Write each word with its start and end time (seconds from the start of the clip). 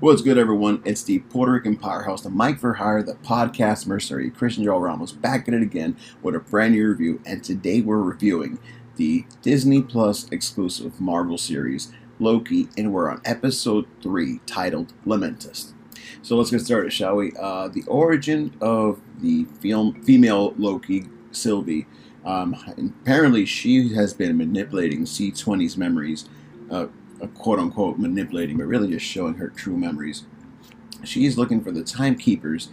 What's 0.00 0.22
good, 0.22 0.38
everyone? 0.38 0.82
It's 0.84 1.04
the 1.04 1.20
Puerto 1.20 1.52
Rican 1.52 1.76
powerhouse, 1.76 2.22
the 2.22 2.30
Mike 2.30 2.58
for 2.58 2.74
Hire, 2.74 3.02
the 3.02 3.14
podcast 3.14 3.86
mercenary, 3.86 4.28
Christian 4.30 4.64
Joel 4.64 4.80
Ramos, 4.80 5.12
back 5.12 5.46
at 5.46 5.54
it 5.54 5.62
again 5.62 5.96
with 6.20 6.34
a 6.34 6.40
brand 6.40 6.74
new 6.74 6.88
review. 6.88 7.22
And 7.24 7.44
today 7.44 7.80
we're 7.80 8.02
reviewing 8.02 8.58
the 8.96 9.24
Disney 9.40 9.82
Plus 9.82 10.28
exclusive 10.30 11.00
Marvel 11.00 11.38
series, 11.38 11.92
Loki, 12.18 12.68
and 12.76 12.92
we're 12.92 13.08
on 13.08 13.20
episode 13.24 13.86
3 14.02 14.40
titled 14.46 14.92
Lamentis. 15.06 15.72
So 16.22 16.36
let's 16.36 16.50
get 16.50 16.60
started, 16.60 16.92
shall 16.92 17.16
we? 17.16 17.32
Uh, 17.38 17.68
the 17.68 17.84
origin 17.86 18.54
of 18.60 19.00
the 19.20 19.44
film, 19.60 20.02
female 20.02 20.54
Loki, 20.58 21.06
Sylvie. 21.30 21.86
Um, 22.24 22.56
apparently, 23.02 23.44
she 23.44 23.94
has 23.94 24.14
been 24.14 24.36
manipulating 24.36 25.04
C20's 25.04 25.76
memories. 25.76 26.28
Uh, 26.70 26.86
quote 27.34 27.58
unquote 27.58 27.98
manipulating, 27.98 28.56
but 28.56 28.64
really 28.64 28.90
just 28.90 29.04
showing 29.04 29.34
her 29.34 29.48
true 29.48 29.76
memories. 29.76 30.24
She's 31.04 31.36
looking 31.36 31.62
for 31.62 31.70
the 31.70 31.84
timekeepers. 31.84 32.70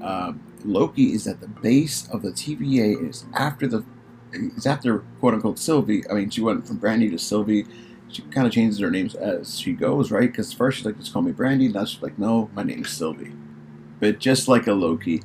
Uh, 0.00 0.34
Loki 0.64 1.12
is 1.12 1.26
at 1.26 1.40
the 1.40 1.48
base 1.48 2.08
of 2.08 2.22
the 2.22 2.30
TVA. 2.30 3.08
Is 3.08 3.24
after 3.34 3.66
the 3.66 3.84
is 4.32 4.66
after 4.66 5.00
quote 5.18 5.34
unquote 5.34 5.58
Sylvie. 5.58 6.08
I 6.08 6.14
mean, 6.14 6.30
she 6.30 6.40
went 6.40 6.66
from 6.66 6.76
Brandy 6.76 7.10
to 7.10 7.18
Sylvie. 7.18 7.66
She 8.08 8.22
kind 8.22 8.46
of 8.46 8.52
changes 8.52 8.80
her 8.80 8.90
names 8.90 9.14
as 9.14 9.58
she 9.58 9.72
goes, 9.72 10.10
right? 10.10 10.30
Because 10.30 10.52
first 10.52 10.78
she's 10.78 10.86
like, 10.86 10.98
just 10.98 11.12
call 11.12 11.22
me 11.22 11.32
Brandy. 11.32 11.68
Now 11.68 11.84
she's 11.84 12.02
like, 12.02 12.18
no, 12.18 12.50
my 12.54 12.64
name's 12.64 12.90
Sylvie. 12.90 13.32
But 14.00 14.18
just 14.18 14.48
like 14.48 14.66
a 14.66 14.72
Loki, 14.72 15.22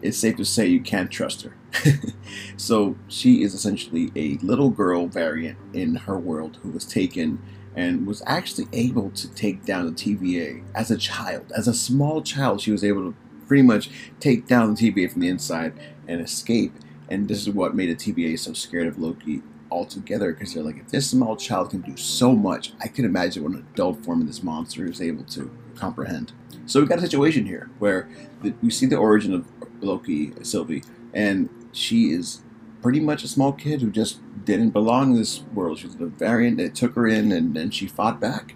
it's 0.00 0.18
safe 0.18 0.36
to 0.36 0.44
say 0.44 0.66
you 0.66 0.80
can't 0.80 1.10
trust 1.10 1.42
her. 1.42 1.56
so 2.56 2.96
she 3.08 3.42
is 3.42 3.54
essentially 3.54 4.10
a 4.16 4.38
little 4.44 4.70
girl 4.70 5.06
variant 5.06 5.58
in 5.72 5.94
her 5.96 6.18
world 6.18 6.58
who 6.62 6.70
was 6.70 6.84
taken 6.84 7.40
and 7.76 8.06
was 8.06 8.22
actually 8.26 8.66
able 8.72 9.10
to 9.10 9.32
take 9.34 9.64
down 9.64 9.86
the 9.86 9.92
TVA 9.92 10.62
as 10.74 10.90
a 10.90 10.96
child. 10.96 11.52
As 11.56 11.68
a 11.68 11.74
small 11.74 12.22
child, 12.22 12.60
she 12.60 12.72
was 12.72 12.84
able 12.84 13.12
to 13.12 13.16
pretty 13.46 13.62
much 13.62 13.90
take 14.18 14.46
down 14.46 14.74
the 14.74 14.92
TVA 14.92 15.10
from 15.10 15.22
the 15.22 15.28
inside 15.28 15.72
and 16.06 16.20
escape. 16.20 16.72
And 17.08 17.28
this 17.28 17.40
is 17.40 17.50
what 17.50 17.74
made 17.74 17.90
the 17.90 18.12
TVA 18.12 18.38
so 18.38 18.52
scared 18.52 18.86
of 18.86 18.98
Loki 18.98 19.42
altogether 19.70 20.32
because 20.32 20.54
they're 20.54 20.62
like, 20.62 20.78
if 20.78 20.88
this 20.88 21.10
small 21.10 21.36
child 21.36 21.70
can 21.70 21.80
do 21.80 21.96
so 21.96 22.32
much, 22.32 22.72
I 22.80 22.88
can 22.88 23.04
imagine 23.04 23.42
what 23.42 23.52
an 23.52 23.66
adult 23.72 24.04
form 24.04 24.20
of 24.20 24.26
this 24.26 24.42
monster 24.42 24.86
is 24.86 25.00
able 25.00 25.24
to 25.24 25.50
comprehend. 25.76 26.32
So 26.66 26.80
we've 26.80 26.88
got 26.88 26.98
a 26.98 27.02
situation 27.02 27.46
here 27.46 27.70
where 27.78 28.08
the, 28.42 28.54
we 28.62 28.70
see 28.70 28.86
the 28.86 28.96
origin 28.96 29.34
of 29.34 29.46
Loki, 29.80 30.32
Sylvie, 30.42 30.82
and 31.12 31.48
she 31.72 32.10
is 32.10 32.42
pretty 32.82 33.00
much 33.00 33.24
a 33.24 33.28
small 33.28 33.52
kid 33.52 33.80
who 33.82 33.90
just 33.90 34.20
didn't 34.44 34.70
belong 34.70 35.12
in 35.12 35.18
this 35.18 35.42
world. 35.54 35.78
She 35.78 35.86
was 35.86 35.96
a 35.96 36.06
variant 36.06 36.56
that 36.58 36.74
took 36.74 36.94
her 36.94 37.06
in, 37.06 37.32
and 37.32 37.54
then 37.54 37.70
she 37.70 37.86
fought 37.86 38.20
back. 38.20 38.54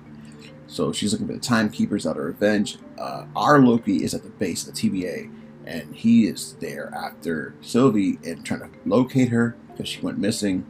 So 0.67 0.93
she's 0.93 1.13
looking 1.13 1.27
for 1.27 1.35
the 1.35 1.41
timekeepers 1.41 2.07
out 2.07 2.17
of 2.17 2.25
revenge. 2.25 2.79
Uh, 2.99 3.27
our 3.37 3.59
Loki 3.59 4.03
is 4.03 4.15
at 4.15 4.23
the 4.23 4.31
base 4.31 4.67
of 4.67 4.75
the 4.75 4.81
TVA, 4.81 5.31
and 5.67 5.95
he 5.95 6.27
is 6.27 6.55
there 6.55 6.93
after 6.95 7.55
Sylvie 7.61 8.19
and 8.25 8.45
trying 8.45 8.61
to 8.61 8.71
locate 8.85 9.29
her 9.29 9.57
because 9.69 9.89
she 9.89 10.01
went 10.01 10.19
missing. 10.19 10.67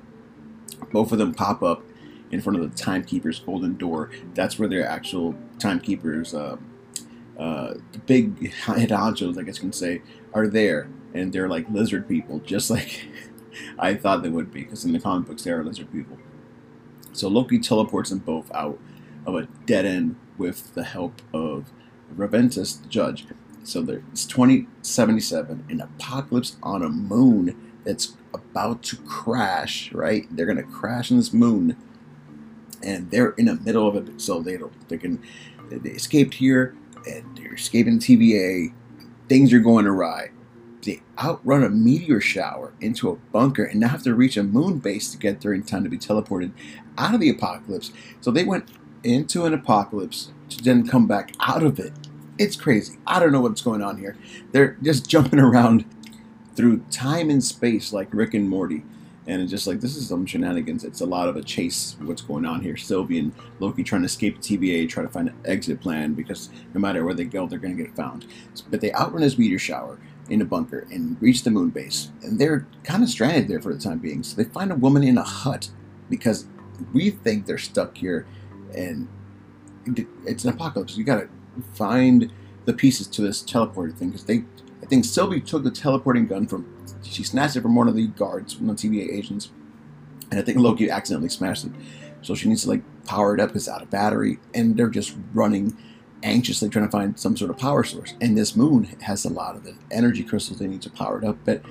Both 0.93 1.13
of 1.13 1.19
them 1.19 1.33
pop 1.33 1.63
up 1.63 1.83
in 2.31 2.41
front 2.41 2.59
of 2.59 2.71
the 2.71 2.77
timekeepers' 2.77 3.39
golden 3.39 3.77
door. 3.77 4.11
That's 4.35 4.59
where 4.59 4.69
their 4.69 4.87
actual 4.87 5.35
timekeepers, 5.59 6.35
uh, 6.35 6.57
uh, 7.39 7.75
the 7.93 7.99
big 8.07 8.53
honchos, 8.65 9.39
I 9.39 9.43
guess 9.43 9.57
you 9.57 9.63
can 9.63 9.73
say, 9.73 10.03
are 10.33 10.49
there, 10.49 10.89
and 11.15 11.33
they're 11.33 11.49
like 11.49 11.71
lizard 11.71 12.09
people, 12.09 12.41
just 12.41 12.71
like 12.77 13.09
I 13.79 13.95
thought 13.95 14.23
they 14.23 14.29
would 14.29 14.53
be, 14.53 14.65
because 14.65 14.85
in 14.85 14.93
the 14.93 15.01
comic 15.01 15.29
books 15.29 15.45
they 15.45 15.53
are 15.53 15.65
lizard 15.65 15.91
people. 15.93 16.19
So 17.13 17.29
Loki 17.29 17.61
teleports 17.61 18.11
them 18.11 18.19
both 18.19 18.51
out 18.53 18.79
of 19.25 19.37
a 19.37 19.47
dead 19.67 19.87
end 19.87 20.17
with 20.37 20.75
the 20.75 20.83
help 20.83 21.23
of 21.33 21.71
Raventus, 22.15 22.83
the 22.83 22.89
judge. 22.89 23.27
So 23.63 23.81
it's 24.13 24.27
2077, 24.27 25.65
an 25.71 25.81
apocalypse 25.81 26.57
on 26.63 26.83
a 26.83 26.89
moon 26.89 27.73
that's 27.85 28.15
about 28.35 28.83
to 28.83 28.97
crash, 28.97 29.93
right? 29.93 30.27
They're 30.31 30.45
going 30.45 30.59
to 30.59 30.65
crash 30.65 31.11
on 31.11 31.17
this 31.17 31.33
moon, 31.33 31.77
and 32.83 33.11
they're 33.11 33.31
in 33.31 33.47
the 33.47 33.55
middle 33.55 33.89
of 33.89 33.97
it. 33.97 34.21
So 34.21 34.43
they 34.43 34.57
don't, 34.59 34.89
they 34.89 34.99
can, 34.99 35.23
they 35.71 35.91
escaped 35.91 36.35
here, 36.35 36.77
and 37.09 37.39
they're 37.39 37.55
escaping 37.55 38.01
TVA. 38.01 38.75
Things 39.29 39.53
are 39.53 39.61
going 39.61 39.87
awry 39.87 40.31
they 40.85 41.03
outrun 41.19 41.63
a 41.63 41.71
meteor 41.71 42.21
shower 42.21 42.73
into 42.81 43.11
a 43.11 43.17
bunker 43.17 43.65
and 43.65 43.81
now 43.81 43.89
have 43.89 44.03
to 44.03 44.15
reach 44.15 44.37
a 44.37 44.43
moon 44.43 44.79
base 44.79 45.11
to 45.13 45.19
get 45.19 45.41
there 45.41 45.53
in 45.53 45.63
time 45.63 45.85
to 45.85 45.91
be 45.91 45.99
teleported 45.99 46.53
out 46.99 47.15
of 47.15 47.21
the 47.21 47.31
apocalypse. 47.31 47.93
So 48.21 48.31
they 48.31 48.45
went 48.45 48.69
into 49.03 49.45
an 49.45 49.55
apocalypse 49.55 50.33
to 50.51 50.63
then 50.63 50.87
come 50.87 51.07
back 51.07 51.35
out 51.41 51.63
of 51.63 51.79
it. 51.79 51.93
It's 52.39 52.57
crazy. 52.57 52.99
I 53.07 53.21
don't 53.21 53.33
know 53.33 53.41
what's 53.41 53.63
going 53.63 53.83
on 53.83 53.99
here. 53.99 54.17
They're 54.53 54.77
just 54.83 55.09
jumping 55.09 55.41
around 55.41 55.85
through 56.55 56.85
time 56.91 57.31
and 57.31 57.43
space 57.43 57.93
like 57.93 58.09
Rick 58.13 58.35
and 58.35 58.49
Morty. 58.49 58.85
And 59.27 59.41
it's 59.41 59.51
just 59.51 59.67
like, 59.67 59.81
this 59.81 59.97
is 59.97 60.09
some 60.09 60.27
shenanigans. 60.27 60.85
It's 60.85 61.01
a 61.01 61.07
lot 61.07 61.29
of 61.29 61.37
a 61.37 61.43
chase, 61.43 61.97
what's 62.03 62.21
going 62.21 62.45
on 62.45 62.61
here. 62.61 62.77
Sylvie 62.77 63.19
and 63.19 63.33
Loki 63.59 63.83
trying 63.83 64.03
to 64.03 64.07
escape 64.07 64.41
TVA, 64.41 64.87
try 64.87 65.03
to 65.03 65.09
find 65.09 65.29
an 65.29 65.37
exit 65.47 65.81
plan 65.81 66.13
because 66.13 66.51
no 66.75 66.81
matter 66.81 67.05
where 67.05 67.15
they 67.15 67.25
go, 67.25 67.47
they're 67.47 67.59
going 67.59 67.75
to 67.75 67.83
get 67.83 67.97
found. 67.97 68.27
But 68.71 68.83
they 68.83 68.93
outrun 68.93 69.23
this 69.23 69.39
meteor 69.39 69.59
shower 69.59 69.99
in 70.29 70.41
a 70.41 70.45
bunker 70.45 70.87
and 70.91 71.21
reach 71.21 71.43
the 71.43 71.51
moon 71.51 71.71
base. 71.71 72.11
And 72.23 72.39
they're 72.39 72.67
kind 72.83 73.03
of 73.03 73.09
stranded 73.09 73.49
there 73.49 73.61
for 73.61 73.73
the 73.73 73.81
time 73.81 73.99
being. 73.99 74.23
So 74.23 74.37
they 74.37 74.49
find 74.49 74.73
a 74.73 74.75
woman 74.75 75.03
in 75.03 75.19
a 75.19 75.23
hut 75.23 75.69
because 76.09 76.47
we 76.93 77.11
think 77.11 77.47
they're 77.47 77.59
stuck 77.59 77.97
here 77.97 78.27
and 78.77 79.09
it's 80.25 80.45
an 80.45 80.51
apocalypse. 80.51 80.97
You 80.97 81.05
gotta 81.05 81.29
find 81.75 82.33
the 82.65 82.73
pieces 82.73 83.07
to 83.09 83.23
this 83.23 83.43
teleporter 83.43 83.95
thing 83.95 84.11
because 84.11 84.25
they, 84.25 84.45
I 84.83 84.87
think 84.87 85.05
Sylvie 85.05 85.41
took 85.41 85.63
the 85.63 85.71
teleporting 85.71 86.27
gun 86.27 86.47
from, 86.47 86.67
she 87.03 87.23
snatched 87.23 87.57
it 87.57 87.63
from 87.63 87.75
one 87.75 87.89
of 87.89 87.95
the 87.95 88.07
guards, 88.09 88.57
one 88.57 88.71
of 88.71 88.81
the 88.81 88.89
TVA 88.89 89.13
agents, 89.13 89.51
and 90.31 90.41
I 90.41 90.43
think 90.43 90.59
Loki 90.59 90.91
accidentally 90.91 91.29
smashed 91.29 91.65
it. 91.65 91.73
So 92.23 92.35
she 92.35 92.49
needs 92.49 92.63
to 92.63 92.71
like 92.71 92.83
power 93.05 93.35
it 93.35 93.41
up. 93.41 93.51
Because 93.51 93.69
it's 93.69 93.75
out 93.75 93.83
of 93.83 93.91
battery, 93.91 94.39
and 94.55 94.77
they're 94.77 94.89
just 94.89 95.15
running 95.35 95.77
anxiously 96.25 96.69
trying 96.69 96.87
to 96.87 96.91
find 96.91 97.19
some 97.19 97.37
sort 97.37 97.51
of 97.51 97.59
power 97.59 97.85
source. 97.85 98.15
And 98.21 98.37
this 98.37 98.57
moon 98.57 98.85
has 99.03 99.25
a 99.25 99.29
lot 99.29 99.55
of 99.55 99.65
the 99.65 99.77
energy 99.91 100.25
crystals 100.25 100.59
they 100.59 100.67
need 100.67 100.83
to 100.83 100.91
power 100.91 101.19
it 101.19 101.25
up. 101.25 101.37
But 101.45 101.63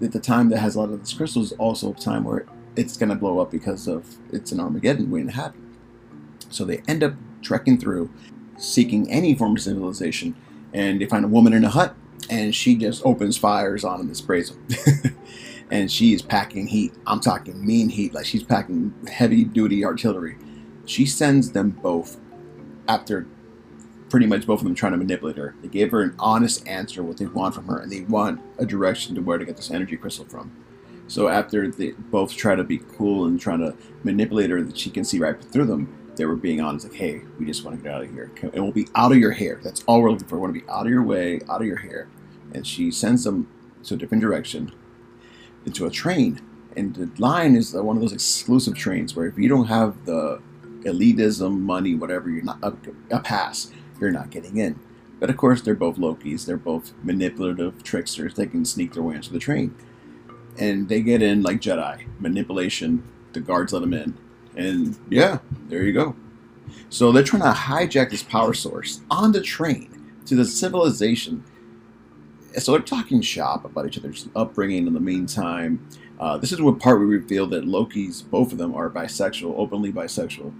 at 0.00 0.12
the 0.12 0.20
time 0.20 0.48
that 0.50 0.58
has 0.58 0.76
a 0.76 0.80
lot 0.80 0.90
of 0.90 1.00
these 1.00 1.12
crystals, 1.12 1.52
is 1.52 1.58
also 1.58 1.92
a 1.92 1.94
time 1.94 2.24
where 2.24 2.46
it's 2.76 2.96
going 2.96 3.08
to 3.08 3.14
blow 3.14 3.40
up 3.40 3.50
because 3.50 3.88
of 3.88 4.16
it's 4.32 4.52
an 4.52 4.60
Armageddon 4.60 5.10
waiting 5.10 5.28
to 5.28 5.34
happen. 5.34 5.76
So 6.50 6.64
they 6.64 6.82
end 6.86 7.02
up 7.02 7.14
trekking 7.42 7.78
through, 7.78 8.10
seeking 8.56 9.10
any 9.10 9.34
form 9.34 9.56
of 9.56 9.62
civilization, 9.62 10.36
and 10.72 11.00
they 11.00 11.06
find 11.06 11.24
a 11.24 11.28
woman 11.28 11.52
in 11.52 11.64
a 11.64 11.70
hut, 11.70 11.94
and 12.30 12.54
she 12.54 12.76
just 12.76 13.04
opens 13.04 13.36
fires 13.36 13.84
on 13.84 13.98
them 13.98 14.08
and 14.08 14.16
sprays 14.16 14.50
them. 14.50 15.16
and 15.70 15.90
she 15.90 16.12
is 16.12 16.22
packing 16.22 16.66
heat. 16.66 16.92
I'm 17.06 17.20
talking 17.20 17.64
mean 17.64 17.88
heat, 17.88 18.14
like 18.14 18.26
she's 18.26 18.44
packing 18.44 18.94
heavy 19.10 19.44
duty 19.44 19.84
artillery. 19.84 20.36
She 20.84 21.06
sends 21.06 21.52
them 21.52 21.70
both 21.70 22.18
after 22.88 23.26
pretty 24.08 24.26
much 24.26 24.46
both 24.46 24.60
of 24.60 24.64
them 24.64 24.74
trying 24.74 24.92
to 24.92 24.98
manipulate 24.98 25.36
her. 25.36 25.54
They 25.62 25.68
gave 25.68 25.90
her 25.90 26.02
an 26.02 26.14
honest 26.18 26.66
answer 26.66 27.02
what 27.02 27.16
they 27.16 27.26
want 27.26 27.54
from 27.54 27.66
her, 27.66 27.78
and 27.78 27.90
they 27.90 28.02
want 28.02 28.40
a 28.58 28.66
direction 28.66 29.14
to 29.16 29.22
where 29.22 29.38
to 29.38 29.44
get 29.44 29.56
this 29.56 29.70
energy 29.70 29.96
crystal 29.96 30.24
from. 30.24 30.52
So 31.08 31.28
after 31.28 31.68
they 31.70 31.92
both 31.92 32.34
try 32.34 32.56
to 32.56 32.64
be 32.64 32.78
cool 32.78 33.26
and 33.26 33.40
trying 33.40 33.60
to 33.60 33.76
manipulate 34.02 34.50
her 34.50 34.62
that 34.62 34.78
she 34.78 34.90
can 34.90 35.04
see 35.04 35.18
right 35.18 35.40
through 35.40 35.66
them, 35.66 35.96
they 36.16 36.24
were 36.24 36.36
being 36.36 36.60
honest, 36.60 36.88
like, 36.88 36.96
"Hey, 36.96 37.22
we 37.38 37.46
just 37.46 37.64
want 37.64 37.76
to 37.76 37.82
get 37.82 37.94
out 37.94 38.02
of 38.02 38.10
here. 38.10 38.30
It 38.52 38.60
will 38.60 38.72
be 38.72 38.88
out 38.94 39.12
of 39.12 39.18
your 39.18 39.32
hair. 39.32 39.60
That's 39.62 39.84
all 39.86 40.02
we're 40.02 40.10
looking 40.10 40.26
for. 40.26 40.36
We 40.36 40.42
want 40.42 40.54
to 40.54 40.60
be 40.60 40.68
out 40.68 40.86
of 40.86 40.92
your 40.92 41.02
way, 41.02 41.40
out 41.48 41.60
of 41.60 41.66
your 41.66 41.76
hair." 41.76 42.08
And 42.52 42.66
she 42.66 42.90
sends 42.90 43.24
them 43.24 43.48
to 43.84 43.94
a 43.94 43.96
different 43.96 44.22
direction, 44.22 44.72
into 45.64 45.84
a 45.84 45.90
train. 45.90 46.40
And 46.74 46.94
the 46.94 47.10
line 47.18 47.54
is 47.54 47.72
one 47.74 47.96
of 47.96 48.02
those 48.02 48.12
exclusive 48.12 48.74
trains 48.74 49.14
where 49.14 49.26
if 49.26 49.38
you 49.38 49.48
don't 49.48 49.66
have 49.66 50.04
the 50.06 50.40
elitism, 50.84 51.60
money, 51.60 51.94
whatever, 51.94 52.30
you're 52.30 52.44
not 52.44 52.58
a, 52.62 52.74
a 53.10 53.20
pass 53.20 53.70
you're 54.00 54.10
not 54.10 54.30
getting 54.30 54.56
in. 54.56 54.78
But 55.18 55.30
of 55.30 55.36
course, 55.36 55.62
they're 55.62 55.74
both 55.74 55.96
Lokis. 55.96 56.44
They're 56.44 56.56
both 56.56 56.92
manipulative 57.02 57.82
tricksters. 57.82 58.34
They 58.34 58.46
can 58.46 58.64
sneak 58.64 58.92
their 58.92 59.02
way 59.02 59.14
into 59.14 59.32
the 59.32 59.38
train. 59.38 59.74
And 60.58 60.88
they 60.88 61.02
get 61.02 61.22
in 61.22 61.42
like 61.42 61.60
Jedi. 61.60 62.06
Manipulation. 62.20 63.02
The 63.32 63.40
guards 63.40 63.72
let 63.72 63.80
them 63.80 63.94
in. 63.94 64.16
And 64.56 64.98
yeah, 65.10 65.38
there 65.68 65.82
you 65.82 65.92
go. 65.92 66.16
So 66.88 67.12
they're 67.12 67.22
trying 67.22 67.42
to 67.42 67.58
hijack 67.58 68.10
this 68.10 68.22
power 68.22 68.54
source 68.54 69.00
on 69.10 69.32
the 69.32 69.40
train 69.40 70.12
to 70.26 70.34
the 70.34 70.44
civilization. 70.44 71.44
So 72.58 72.72
they're 72.72 72.80
talking 72.80 73.20
shop 73.20 73.64
about 73.64 73.86
each 73.86 73.98
other's 73.98 74.28
upbringing 74.34 74.86
in 74.86 74.94
the 74.94 75.00
meantime. 75.00 75.86
Uh, 76.18 76.38
this 76.38 76.52
is 76.52 76.60
what 76.60 76.78
part 76.80 76.98
we 76.98 77.04
reveal 77.04 77.46
that 77.48 77.66
Loki's, 77.66 78.22
both 78.22 78.52
of 78.52 78.58
them 78.58 78.74
are 78.74 78.88
bisexual, 78.88 79.54
openly 79.58 79.92
bisexual 79.92 80.54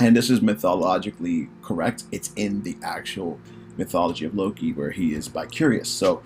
and 0.00 0.16
this 0.16 0.30
is 0.30 0.40
mythologically 0.42 1.48
correct. 1.62 2.04
It's 2.12 2.32
in 2.36 2.62
the 2.62 2.76
actual 2.82 3.38
mythology 3.76 4.24
of 4.24 4.34
Loki 4.34 4.72
where 4.72 4.90
he 4.90 5.14
is 5.14 5.28
bicurious. 5.28 5.86
So, 5.86 6.22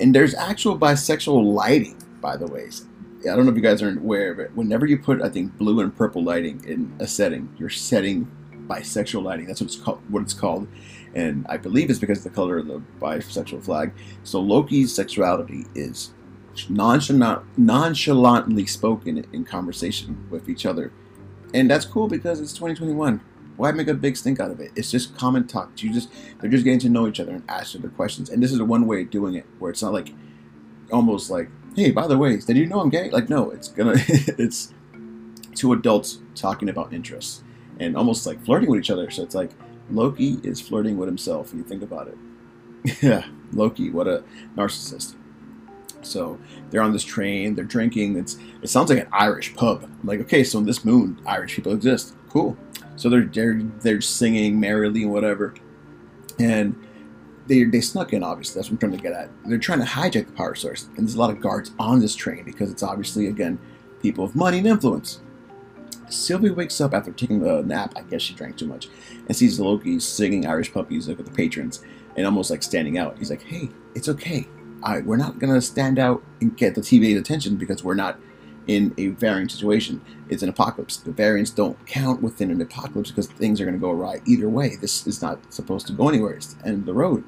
and 0.00 0.14
there's 0.14 0.34
actual 0.34 0.78
bisexual 0.78 1.54
lighting, 1.54 2.02
by 2.20 2.36
the 2.36 2.46
way. 2.46 2.68
I 3.22 3.34
don't 3.34 3.44
know 3.44 3.50
if 3.50 3.56
you 3.56 3.62
guys 3.62 3.82
are 3.82 3.90
aware 3.90 4.30
of 4.30 4.38
it. 4.38 4.54
Whenever 4.54 4.86
you 4.86 4.96
put, 4.98 5.22
I 5.22 5.28
think, 5.28 5.56
blue 5.58 5.80
and 5.80 5.94
purple 5.94 6.22
lighting 6.22 6.64
in 6.64 6.94
a 7.00 7.06
setting, 7.06 7.52
you're 7.58 7.68
setting 7.68 8.30
bisexual 8.68 9.22
lighting. 9.22 9.46
That's 9.46 9.60
what 9.60 9.66
it's 9.66 9.76
called. 9.76 10.00
What 10.08 10.22
it's 10.22 10.34
called, 10.34 10.68
and 11.14 11.44
I 11.48 11.56
believe 11.56 11.90
it's 11.90 11.98
because 11.98 12.18
of 12.18 12.24
the 12.24 12.30
color 12.30 12.58
of 12.58 12.66
the 12.68 12.80
bisexual 13.00 13.64
flag. 13.64 13.92
So 14.22 14.40
Loki's 14.40 14.94
sexuality 14.94 15.64
is 15.74 16.12
nonchalant, 16.68 17.42
nonchalantly 17.58 18.66
spoken 18.66 19.26
in 19.32 19.44
conversation 19.44 20.26
with 20.30 20.48
each 20.48 20.66
other, 20.66 20.92
and 21.54 21.70
that's 21.70 21.84
cool 21.84 22.08
because 22.08 22.40
it's 22.40 22.52
2021. 22.52 23.20
Why 23.56 23.72
make 23.72 23.88
a 23.88 23.94
big 23.94 24.16
stink 24.16 24.38
out 24.38 24.50
of 24.50 24.60
it? 24.60 24.70
It's 24.76 24.90
just 24.90 25.16
common 25.16 25.46
talk. 25.46 25.82
You 25.82 25.92
just 25.92 26.10
they're 26.40 26.50
just 26.50 26.64
getting 26.64 26.78
to 26.80 26.88
know 26.88 27.08
each 27.08 27.18
other 27.18 27.32
and 27.32 27.42
ask 27.48 27.74
each 27.74 27.80
other 27.80 27.88
questions. 27.88 28.30
And 28.30 28.42
this 28.42 28.52
is 28.52 28.62
one 28.62 28.86
way 28.86 29.02
of 29.02 29.10
doing 29.10 29.34
it, 29.34 29.46
where 29.58 29.70
it's 29.70 29.82
not 29.82 29.92
like 29.92 30.10
almost 30.92 31.30
like, 31.30 31.48
hey, 31.74 31.90
by 31.90 32.06
the 32.06 32.16
way, 32.16 32.36
did 32.36 32.56
you 32.56 32.66
know 32.66 32.80
I'm 32.80 32.90
gay? 32.90 33.10
Like, 33.10 33.28
no, 33.28 33.50
it's 33.50 33.68
gonna 33.68 33.94
it's 34.06 34.72
two 35.54 35.72
adults 35.72 36.20
talking 36.36 36.68
about 36.68 36.92
interests 36.92 37.42
and 37.80 37.96
almost 37.96 38.26
like 38.26 38.44
flirting 38.44 38.70
with 38.70 38.80
each 38.80 38.90
other. 38.90 39.10
So 39.10 39.22
it's 39.22 39.34
like 39.34 39.50
Loki 39.90 40.38
is 40.44 40.60
flirting 40.60 40.96
with 40.96 41.08
himself. 41.08 41.50
When 41.50 41.58
you 41.58 41.68
think 41.68 41.82
about 41.82 42.08
it, 42.08 42.18
yeah, 43.02 43.26
Loki, 43.52 43.90
what 43.90 44.06
a 44.06 44.22
narcissist. 44.56 45.16
So 46.02 46.38
they're 46.70 46.82
on 46.82 46.92
this 46.92 47.04
train, 47.04 47.54
they're 47.54 47.64
drinking. 47.64 48.16
It's 48.16 48.38
it 48.62 48.68
sounds 48.68 48.90
like 48.90 49.00
an 49.00 49.08
Irish 49.12 49.54
pub. 49.54 49.84
I'm 49.84 50.06
like, 50.06 50.20
okay, 50.20 50.44
so 50.44 50.58
in 50.58 50.64
this 50.64 50.84
moon, 50.84 51.20
Irish 51.26 51.56
people 51.56 51.72
exist. 51.72 52.14
Cool. 52.28 52.56
So 52.96 53.08
they're 53.08 53.26
they're, 53.26 53.60
they're 53.80 54.00
singing 54.00 54.58
merrily 54.58 55.02
and 55.02 55.12
whatever, 55.12 55.54
and 56.38 56.74
they 57.46 57.64
they 57.64 57.80
snuck 57.80 58.12
in. 58.12 58.22
Obviously, 58.22 58.58
that's 58.58 58.68
what 58.68 58.74
I'm 58.74 58.78
trying 58.78 58.92
to 58.92 59.02
get 59.02 59.12
at. 59.12 59.30
They're 59.44 59.58
trying 59.58 59.80
to 59.80 59.86
hijack 59.86 60.26
the 60.26 60.32
power 60.32 60.54
source, 60.54 60.84
and 60.96 60.98
there's 60.98 61.14
a 61.14 61.18
lot 61.18 61.30
of 61.30 61.40
guards 61.40 61.72
on 61.78 62.00
this 62.00 62.14
train 62.14 62.44
because 62.44 62.70
it's 62.70 62.82
obviously 62.82 63.26
again 63.26 63.58
people 64.02 64.24
of 64.24 64.34
money 64.34 64.58
and 64.58 64.66
influence. 64.66 65.20
Sylvie 66.08 66.50
wakes 66.50 66.80
up 66.80 66.94
after 66.94 67.12
taking 67.12 67.46
a 67.46 67.62
nap. 67.62 67.92
I 67.96 68.02
guess 68.02 68.22
she 68.22 68.34
drank 68.34 68.56
too 68.56 68.66
much, 68.66 68.88
and 69.26 69.36
sees 69.36 69.60
Loki 69.60 70.00
singing 70.00 70.46
Irish 70.46 70.72
pub 70.72 70.88
music 70.90 71.18
with 71.18 71.26
the 71.26 71.32
patrons, 71.32 71.82
and 72.16 72.24
almost 72.24 72.50
like 72.50 72.62
standing 72.62 72.98
out. 72.98 73.18
He's 73.18 73.30
like, 73.30 73.42
"Hey, 73.42 73.68
it's 73.94 74.08
okay. 74.08 74.46
We're 75.04 75.16
not 75.16 75.38
gonna 75.38 75.60
stand 75.60 75.98
out 75.98 76.22
and 76.40 76.56
get 76.56 76.74
the 76.74 76.80
TVA's 76.80 77.20
attention 77.20 77.56
because 77.56 77.84
we're 77.84 77.94
not 77.94 78.18
in 78.66 78.94
a 78.98 79.08
variant 79.08 79.50
situation. 79.50 80.00
It's 80.28 80.42
an 80.42 80.48
apocalypse. 80.48 80.98
The 80.98 81.10
variants 81.10 81.50
don't 81.50 81.84
count 81.86 82.22
within 82.22 82.50
an 82.50 82.60
apocalypse 82.60 83.10
because 83.10 83.26
things 83.26 83.60
are 83.60 83.64
gonna 83.64 83.78
go 83.78 83.90
awry 83.90 84.20
either 84.26 84.48
way. 84.48 84.76
This 84.80 85.06
is 85.06 85.22
not 85.22 85.52
supposed 85.52 85.86
to 85.86 85.92
go 85.92 86.08
anywhere. 86.08 86.34
It's 86.34 86.54
the 86.54 86.66
end 86.66 86.80
of 86.80 86.86
the 86.86 86.94
road." 86.94 87.24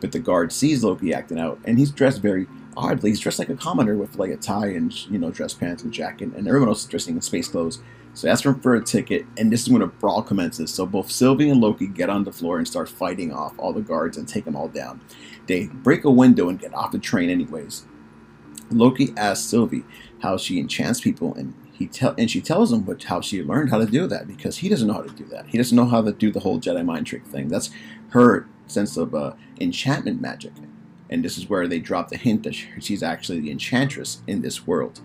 But 0.00 0.12
the 0.12 0.18
guard 0.18 0.52
sees 0.52 0.84
Loki 0.84 1.12
acting 1.12 1.38
out, 1.38 1.58
and 1.64 1.78
he's 1.78 1.90
dressed 1.90 2.22
very 2.22 2.46
oddly. 2.76 3.10
He's 3.10 3.20
dressed 3.20 3.38
like 3.38 3.48
a 3.48 3.56
commoner 3.56 3.96
with 3.96 4.16
like 4.16 4.30
a 4.30 4.36
tie 4.36 4.68
and 4.68 4.92
you 5.10 5.18
know 5.18 5.30
dress 5.30 5.54
pants 5.54 5.82
and 5.82 5.92
jacket, 5.92 6.30
and 6.36 6.46
everyone 6.46 6.68
else 6.68 6.82
is 6.82 6.88
dressing 6.88 7.16
in 7.16 7.20
space 7.20 7.48
clothes. 7.48 7.80
So 8.18 8.26
he 8.26 8.32
asks 8.32 8.44
him 8.44 8.58
for 8.58 8.74
a 8.74 8.82
ticket, 8.82 9.26
and 9.36 9.52
this 9.52 9.62
is 9.62 9.70
when 9.70 9.80
a 9.80 9.86
brawl 9.86 10.24
commences. 10.24 10.74
So 10.74 10.84
both 10.84 11.08
Sylvie 11.08 11.50
and 11.50 11.60
Loki 11.60 11.86
get 11.86 12.10
on 12.10 12.24
the 12.24 12.32
floor 12.32 12.58
and 12.58 12.66
start 12.66 12.88
fighting 12.88 13.32
off 13.32 13.56
all 13.60 13.72
the 13.72 13.80
guards 13.80 14.16
and 14.16 14.26
take 14.26 14.44
them 14.44 14.56
all 14.56 14.66
down. 14.66 15.00
They 15.46 15.68
break 15.68 16.02
a 16.02 16.10
window 16.10 16.48
and 16.48 16.58
get 16.58 16.74
off 16.74 16.90
the 16.90 16.98
train 16.98 17.30
anyways. 17.30 17.86
Loki 18.72 19.14
asks 19.16 19.46
Sylvie 19.46 19.84
how 20.18 20.36
she 20.36 20.58
enchants 20.58 21.00
people, 21.00 21.32
and 21.34 21.54
he 21.72 21.86
tell 21.86 22.16
and 22.18 22.28
she 22.28 22.40
tells 22.40 22.72
him 22.72 22.84
what, 22.84 23.04
how 23.04 23.20
she 23.20 23.40
learned 23.40 23.70
how 23.70 23.78
to 23.78 23.86
do 23.86 24.08
that 24.08 24.26
because 24.26 24.56
he 24.56 24.68
doesn't 24.68 24.88
know 24.88 24.94
how 24.94 25.02
to 25.02 25.14
do 25.14 25.26
that. 25.26 25.46
He 25.46 25.56
doesn't 25.56 25.76
know 25.76 25.86
how 25.86 26.02
to 26.02 26.10
do 26.10 26.32
the 26.32 26.40
whole 26.40 26.58
Jedi 26.58 26.84
mind 26.84 27.06
trick 27.06 27.24
thing. 27.24 27.46
That's 27.46 27.70
her 28.08 28.48
sense 28.66 28.96
of 28.96 29.14
uh, 29.14 29.34
enchantment 29.60 30.20
magic. 30.20 30.54
And 31.08 31.24
this 31.24 31.38
is 31.38 31.48
where 31.48 31.68
they 31.68 31.78
drop 31.78 32.08
the 32.08 32.16
hint 32.16 32.42
that 32.42 32.56
she's 32.80 33.04
actually 33.04 33.38
the 33.38 33.52
enchantress 33.52 34.22
in 34.26 34.42
this 34.42 34.66
world. 34.66 35.00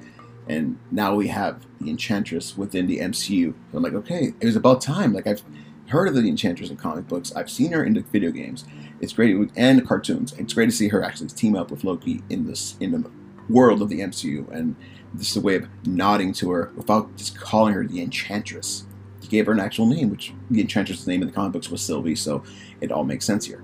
And 0.48 0.78
now 0.92 1.16
we 1.16 1.28
have 1.30 1.66
the 1.80 1.90
enchantress 1.90 2.57
within 2.57 2.88
the 2.88 3.00
MCU. 3.00 3.54
I'm 3.74 3.84
like, 3.84 3.94
okay, 3.94 4.34
it 4.40 4.45
was 4.45 4.56
about 4.56 4.81
time. 4.81 5.13
Like 5.13 5.28
I've 5.28 5.44
heard 5.88 6.07
of 6.07 6.16
the 6.16 6.28
enchantress 6.28 6.69
in 6.69 6.78
comic 6.78 7.07
books. 7.07 7.34
I've 7.36 7.50
seen 7.50 7.72
her 7.72 7.84
in 7.84 7.94
the 7.94 8.01
video 8.01 8.31
games. 8.31 8.66
It's 9.00 9.13
great 9.13 9.36
and 9.56 9.80
the 9.80 9.84
cartoons. 9.84 10.34
It's 10.34 10.54
great 10.54 10.66
to 10.66 10.72
see 10.72 10.88
her 10.90 11.04
actually 11.04 11.30
team 11.30 11.56
up 11.56 11.72
with 11.72 11.84
Loki 11.84 12.24
in 12.30 12.45
this 12.45 12.75
in 12.80 12.92
the 12.92 13.10
world 13.50 13.81
of 13.81 13.90
the 13.90 14.01
MCU. 14.01 14.50
And 14.51 14.75
this 15.13 15.31
is 15.31 15.38
a 15.38 15.42
way 15.42 15.56
of 15.56 15.68
nodding 15.86 16.34
to 16.34 16.51
her 16.51 16.72
without 16.75 17.16
just 17.16 17.39
calling 17.39 17.74
her 17.74 17.86
the 17.86 18.01
enchantress. 18.01 18.86
He 19.22 19.28
gave 19.28 19.46
her 19.46 19.54
an 19.54 19.60
actual 19.60 19.86
name, 19.86 20.10
which 20.10 20.34
the 20.50 20.62
enchantress' 20.62 21.07
name 21.07 21.22
in 21.22 21.28
the 21.28 21.34
comic 21.34 21.54
books 21.54 21.69
was 21.69 21.81
Sylvie, 21.81 22.16
so 22.16 22.44
it 22.81 22.92
all 22.92 23.04
makes 23.04 23.25
sense 23.25 23.46
here 23.46 23.63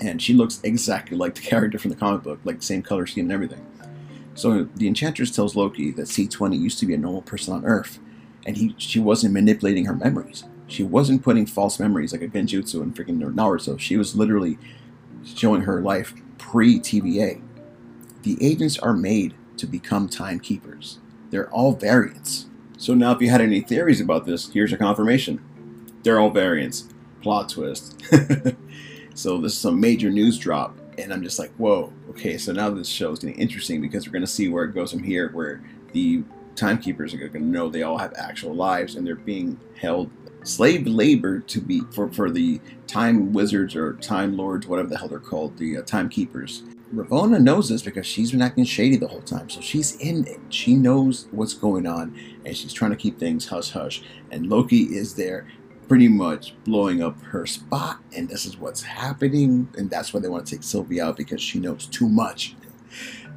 and 0.00 0.22
she 0.22 0.34
looks 0.34 0.60
exactly 0.62 1.16
like 1.16 1.34
the 1.34 1.40
character 1.52 1.78
from 1.78 1.90
the 1.90 1.96
comic 1.96 2.22
book, 2.22 2.40
like 2.44 2.62
same 2.62 2.82
color 2.82 3.06
scheme 3.06 3.26
and 3.26 3.32
everything. 3.32 3.64
So 4.38 4.68
the 4.76 4.86
Enchantress 4.86 5.32
tells 5.32 5.56
Loki 5.56 5.90
that 5.90 6.06
C20 6.06 6.56
used 6.56 6.78
to 6.78 6.86
be 6.86 6.94
a 6.94 6.98
normal 6.98 7.22
person 7.22 7.54
on 7.54 7.64
Earth, 7.64 7.98
and 8.46 8.56
he 8.56 8.72
she 8.78 9.00
wasn't 9.00 9.34
manipulating 9.34 9.86
her 9.86 9.96
memories. 9.96 10.44
She 10.68 10.84
wasn't 10.84 11.24
putting 11.24 11.44
false 11.44 11.80
memories 11.80 12.12
like 12.12 12.22
a 12.22 12.28
Genjutsu 12.28 12.80
and 12.80 12.94
freaking 12.94 13.18
Naruto. 13.18 13.80
She 13.80 13.96
was 13.96 14.14
literally 14.14 14.56
showing 15.24 15.62
her 15.62 15.80
life 15.80 16.14
pre-TVA. 16.38 17.42
The 18.22 18.38
agents 18.40 18.78
are 18.78 18.92
made 18.92 19.34
to 19.56 19.66
become 19.66 20.08
timekeepers. 20.08 21.00
They're 21.30 21.50
all 21.50 21.72
variants. 21.72 22.46
So 22.76 22.94
now 22.94 23.10
if 23.10 23.20
you 23.20 23.30
had 23.30 23.40
any 23.40 23.60
theories 23.60 24.00
about 24.00 24.24
this, 24.24 24.52
here's 24.52 24.70
your 24.70 24.78
confirmation. 24.78 25.42
They're 26.04 26.20
all 26.20 26.30
variants. 26.30 26.88
Plot 27.22 27.48
twist. 27.48 28.00
So 29.18 29.36
this 29.36 29.56
is 29.56 29.64
a 29.64 29.72
major 29.72 30.10
news 30.10 30.38
drop, 30.38 30.77
and 30.98 31.12
I'm 31.12 31.22
just 31.22 31.38
like, 31.38 31.50
whoa, 31.56 31.92
okay. 32.10 32.36
So 32.38 32.52
now 32.52 32.70
this 32.70 32.88
show 32.88 33.12
is 33.12 33.20
getting 33.20 33.38
interesting 33.38 33.80
because 33.80 34.06
we're 34.06 34.12
going 34.12 34.22
to 34.22 34.26
see 34.26 34.48
where 34.48 34.64
it 34.64 34.74
goes 34.74 34.92
from 34.92 35.02
here, 35.02 35.30
where 35.32 35.62
the 35.92 36.22
timekeepers 36.56 37.14
are 37.14 37.18
going 37.18 37.32
to 37.32 37.40
know 37.40 37.68
they 37.68 37.82
all 37.82 37.98
have 37.98 38.12
actual 38.16 38.54
lives 38.54 38.96
and 38.96 39.06
they're 39.06 39.14
being 39.14 39.58
held 39.76 40.10
slave 40.42 40.86
labor 40.86 41.40
to 41.40 41.60
be 41.60 41.82
for, 41.92 42.10
for 42.10 42.30
the 42.30 42.60
time 42.86 43.32
wizards 43.32 43.76
or 43.76 43.94
time 43.94 44.36
lords, 44.36 44.66
whatever 44.66 44.88
the 44.88 44.98
hell 44.98 45.08
they're 45.08 45.18
called, 45.18 45.56
the 45.58 45.78
uh, 45.78 45.82
timekeepers. 45.82 46.64
Ravonna 46.94 47.40
knows 47.40 47.68
this 47.68 47.82
because 47.82 48.06
she's 48.06 48.30
been 48.30 48.40
acting 48.40 48.64
shady 48.64 48.96
the 48.96 49.08
whole 49.08 49.20
time, 49.20 49.50
so 49.50 49.60
she's 49.60 49.96
in 49.96 50.26
it. 50.26 50.40
She 50.48 50.74
knows 50.74 51.28
what's 51.32 51.52
going 51.52 51.86
on, 51.86 52.18
and 52.46 52.56
she's 52.56 52.72
trying 52.72 52.92
to 52.92 52.96
keep 52.96 53.18
things 53.18 53.46
hush 53.46 53.70
hush. 53.70 54.02
And 54.30 54.48
Loki 54.48 54.84
is 54.84 55.14
there 55.14 55.46
pretty 55.88 56.08
much 56.08 56.54
blowing 56.64 57.02
up 57.02 57.20
her 57.22 57.46
spot, 57.46 57.98
and 58.14 58.28
this 58.28 58.44
is 58.44 58.58
what's 58.58 58.82
happening, 58.82 59.68
and 59.76 59.90
that's 59.90 60.12
why 60.12 60.20
they 60.20 60.28
want 60.28 60.46
to 60.46 60.54
take 60.54 60.62
Sylvie 60.62 61.00
out 61.00 61.16
because 61.16 61.40
she 61.40 61.58
knows 61.58 61.86
too 61.86 62.08
much. 62.08 62.54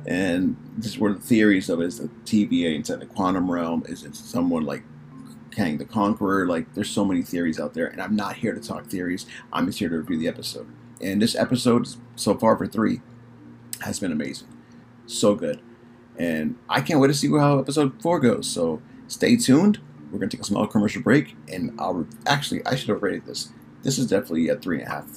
And 0.06 0.58
this 0.78 0.94
is 0.94 1.00
where 1.00 1.14
the 1.14 1.20
theories 1.20 1.70
of 1.70 1.82
is 1.82 2.00
the 2.00 2.10
TVA 2.26 2.76
inside 2.76 3.00
the 3.00 3.06
quantum 3.06 3.50
realm. 3.50 3.84
Is 3.88 4.04
it 4.04 4.16
someone 4.16 4.66
like 4.66 4.84
Kang 5.52 5.78
the 5.78 5.86
Conqueror? 5.86 6.48
Like, 6.48 6.74
there's 6.74 6.90
so 6.90 7.06
many 7.06 7.22
theories 7.22 7.60
out 7.60 7.74
there, 7.74 7.88
and 7.88 8.02
I'm 8.02 8.16
not 8.16 8.38
here 8.38 8.54
to 8.54 8.60
talk 8.60 8.88
theories. 8.88 9.26
I'm 9.54 9.66
just 9.68 9.80
here 9.80 9.90
to 9.90 9.98
review 9.98 10.18
the 10.18 10.28
episode. 10.28 10.68
And 11.00 11.22
this 11.22 11.36
episode, 11.36 11.88
so 12.16 12.36
far 12.36 12.58
for 12.58 12.68
three, 12.68 13.02
has 13.82 14.00
been 14.00 14.12
amazing. 14.12 14.48
So 15.06 15.36
good. 15.36 15.62
And 16.18 16.56
I 16.70 16.82
can't 16.82 17.00
wait 17.00 17.08
to 17.08 17.14
see 17.14 17.30
how 17.30 17.60
episode 17.60 18.02
four 18.02 18.20
goes. 18.20 18.50
So 18.50 18.82
stay 19.08 19.38
tuned. 19.38 19.80
We're 20.12 20.20
gonna 20.20 20.32
take 20.32 20.42
a 20.42 20.46
small 20.46 20.68
commercial 20.68 21.02
break, 21.02 21.36
and 21.52 21.74
I'll 21.80 22.08
actually 22.28 22.66
I 22.66 22.76
should 22.76 22.90
have 22.90 23.02
rated 23.02 23.26
this. 23.26 23.50
This 23.84 23.98
is 23.98 24.08
definitely 24.08 24.50
a 24.50 24.56
three 24.56 24.80
and 24.80 24.88
a 24.88 24.92
half. 24.92 25.08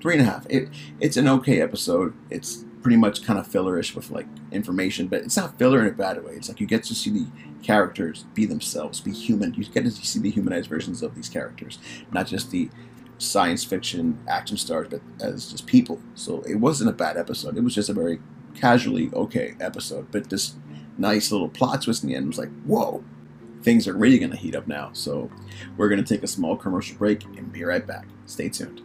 Three 0.00 0.14
and 0.14 0.22
a 0.22 0.30
half. 0.30 0.46
It 0.48 0.68
it's 1.00 1.16
an 1.16 1.28
okay 1.28 1.60
episode. 1.60 2.14
It's 2.30 2.64
pretty 2.82 2.96
much 2.96 3.24
kind 3.24 3.38
of 3.38 3.48
fillerish 3.48 3.96
with 3.96 4.10
like 4.10 4.28
information, 4.52 5.08
but 5.08 5.22
it's 5.22 5.36
not 5.36 5.58
filler 5.58 5.80
in 5.80 5.88
a 5.88 5.90
bad 5.90 6.22
way. 6.24 6.34
It's 6.34 6.48
like 6.48 6.60
you 6.60 6.66
get 6.66 6.84
to 6.84 6.94
see 6.94 7.10
the 7.10 7.26
characters 7.62 8.26
be 8.34 8.46
themselves, 8.46 9.00
be 9.00 9.12
human. 9.12 9.54
You 9.54 9.64
get 9.64 9.84
to 9.84 9.90
see 9.90 10.20
the 10.20 10.30
humanized 10.30 10.68
versions 10.68 11.02
of 11.02 11.16
these 11.16 11.28
characters, 11.28 11.78
not 12.12 12.28
just 12.28 12.52
the 12.52 12.70
science 13.18 13.64
fiction 13.64 14.18
action 14.28 14.56
stars, 14.56 14.88
but 14.88 15.00
as 15.20 15.50
just 15.50 15.66
people. 15.66 16.00
So 16.14 16.42
it 16.42 16.56
wasn't 16.56 16.90
a 16.90 16.92
bad 16.92 17.16
episode. 17.16 17.56
It 17.56 17.64
was 17.64 17.74
just 17.74 17.88
a 17.88 17.94
very 17.94 18.20
casually 18.54 19.10
okay 19.12 19.54
episode, 19.60 20.12
but 20.12 20.30
this 20.30 20.54
nice 20.98 21.32
little 21.32 21.48
plot 21.48 21.82
twist 21.82 22.02
in 22.02 22.08
the 22.08 22.14
end 22.14 22.28
was 22.28 22.38
like, 22.38 22.50
whoa, 22.62 23.02
things 23.66 23.88
are 23.88 23.94
really 23.94 24.16
going 24.16 24.30
to 24.30 24.36
heat 24.36 24.54
up 24.54 24.68
now. 24.68 24.90
So 24.92 25.28
we're 25.76 25.88
going 25.88 26.02
to 26.02 26.14
take 26.14 26.22
a 26.22 26.28
small 26.28 26.56
commercial 26.56 26.96
break 26.96 27.24
and 27.24 27.52
be 27.52 27.64
right 27.64 27.84
back. 27.84 28.06
Stay 28.24 28.48
tuned. 28.48 28.80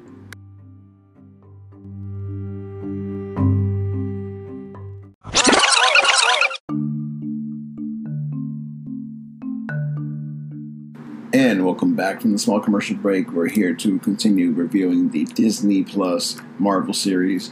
And 11.32 11.64
welcome 11.64 11.96
back 11.96 12.20
from 12.20 12.32
the 12.32 12.40
small 12.40 12.60
commercial 12.60 12.96
break. 12.98 13.32
We're 13.32 13.50
here 13.50 13.76
to 13.76 14.00
continue 14.00 14.52
reviewing 14.52 15.12
the 15.12 15.26
Disney 15.26 15.84
Plus 15.84 16.38
Marvel 16.58 16.96
series 16.96 17.52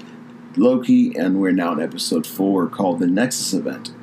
Loki, 0.57 1.15
and 1.15 1.39
we're 1.39 1.51
now 1.51 1.73
in 1.73 1.79
episode 1.79 2.25
4 2.25 2.69
called 2.69 2.97
The 2.97 3.05
Nexus 3.05 3.53
Event. 3.53 3.93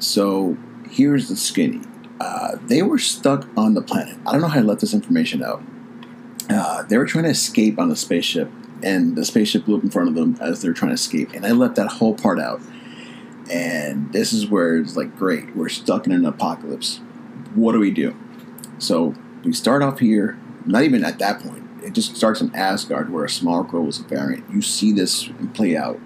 So 0.00 0.56
here's 0.90 1.28
the 1.28 1.36
skinny 1.36 1.82
uh, 2.20 2.56
they 2.66 2.82
were 2.82 2.98
stuck 2.98 3.46
on 3.56 3.74
the 3.74 3.82
planet. 3.82 4.16
I 4.26 4.32
don't 4.32 4.40
know 4.40 4.48
how 4.48 4.60
I 4.60 4.62
let 4.62 4.80
this 4.80 4.94
information 4.94 5.42
out. 5.42 5.62
Uh, 6.48 6.82
they 6.84 6.96
were 6.96 7.06
trying 7.06 7.24
to 7.24 7.30
escape 7.30 7.78
on 7.78 7.88
the 7.88 7.96
spaceship, 7.96 8.50
and 8.82 9.16
the 9.16 9.24
spaceship 9.24 9.64
blew 9.64 9.76
up 9.76 9.82
in 9.84 9.90
front 9.90 10.08
of 10.08 10.14
them 10.14 10.36
as 10.40 10.62
they 10.62 10.68
were 10.68 10.74
trying 10.74 10.90
to 10.90 10.94
escape. 10.94 11.32
And 11.32 11.44
I 11.44 11.50
let 11.50 11.74
that 11.74 11.88
whole 11.88 12.14
part 12.14 12.38
out. 12.38 12.60
And 13.50 14.12
this 14.12 14.32
is 14.32 14.48
where 14.48 14.76
it's 14.78 14.96
like, 14.96 15.16
great, 15.16 15.54
we're 15.54 15.68
stuck 15.68 16.06
in 16.06 16.12
an 16.12 16.24
apocalypse. 16.24 16.98
What 17.54 17.72
do 17.72 17.78
we 17.78 17.90
do? 17.90 18.16
So 18.78 19.14
we 19.44 19.52
start 19.52 19.82
off 19.82 20.00
here, 20.00 20.38
not 20.64 20.82
even 20.82 21.04
at 21.04 21.18
that 21.18 21.40
point. 21.40 21.64
It 21.82 21.92
just 21.92 22.16
starts 22.16 22.40
in 22.40 22.54
Asgard, 22.54 23.12
where 23.12 23.24
a 23.24 23.30
small 23.30 23.62
girl 23.62 23.84
was 23.84 24.00
a 24.00 24.02
variant. 24.02 24.50
You 24.50 24.62
see 24.62 24.92
this 24.92 25.28
play 25.54 25.76
out. 25.76 26.00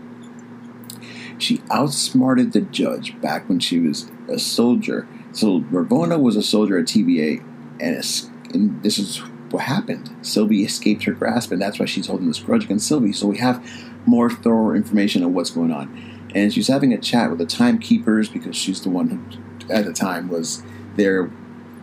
She 1.39 1.63
outsmarted 1.71 2.53
the 2.53 2.61
judge 2.61 3.19
back 3.23 3.49
when 3.49 3.61
she 3.61 3.79
was 3.79 4.11
a 4.29 4.39
soldier. 4.39 5.09
So 5.33 5.61
Ravonna 5.61 6.21
was 6.21 6.37
a 6.37 6.43
soldier 6.43 6.79
at 6.79 6.87
TVA, 6.87 7.41
and, 7.81 8.55
and 8.55 8.83
this 8.83 8.99
is 8.99 9.19
what 9.51 9.63
happened. 9.65 10.11
Sylvie 10.23 10.65
escaped 10.65 11.05
her 11.05 11.13
grasp, 11.13 11.53
and 11.53 11.61
that's 11.61 11.79
why 11.79 11.87
she's 11.87 12.07
holding 12.07 12.29
this 12.29 12.41
grudge 12.41 12.65
against 12.65 12.87
Sylvie. 12.87 13.13
So 13.13 13.27
we 13.27 13.39
have 13.39 13.65
more 14.07 14.31
thorough 14.31 14.75
information 14.75 15.23
on 15.23 15.35
what's 15.35 15.51
going 15.51 15.73
on. 15.73 16.31
And 16.35 16.53
she's 16.53 16.69
having 16.69 16.93
a 16.93 16.99
chat 16.99 17.31
with 17.31 17.39
the 17.39 17.47
timekeepers 17.47 18.29
because 18.29 18.57
she's 18.57 18.81
the 18.81 18.91
one 18.91 19.09
who, 19.09 19.73
at 19.73 19.85
the 19.85 19.93
time, 19.93 20.29
was 20.29 20.63
there. 20.97 21.31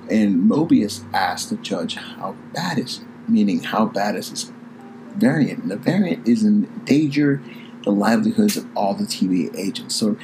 And 0.09 0.49
Mobius 0.49 1.03
asked 1.13 1.49
the 1.49 1.57
judge, 1.57 1.95
How 1.95 2.35
bad 2.53 2.79
is 2.79 2.99
it? 2.99 3.29
Meaning, 3.29 3.63
how 3.63 3.85
bad 3.85 4.15
is 4.15 4.29
this 4.29 4.51
variant? 5.15 5.63
And 5.63 5.71
the 5.71 5.77
variant 5.77 6.27
is 6.27 6.43
in 6.43 6.63
danger 6.85 7.41
the 7.83 7.91
livelihoods 7.91 8.55
of 8.55 8.65
all 8.75 8.93
the 8.93 9.03
TVA 9.03 9.57
agents. 9.57 9.95
So 9.95 10.17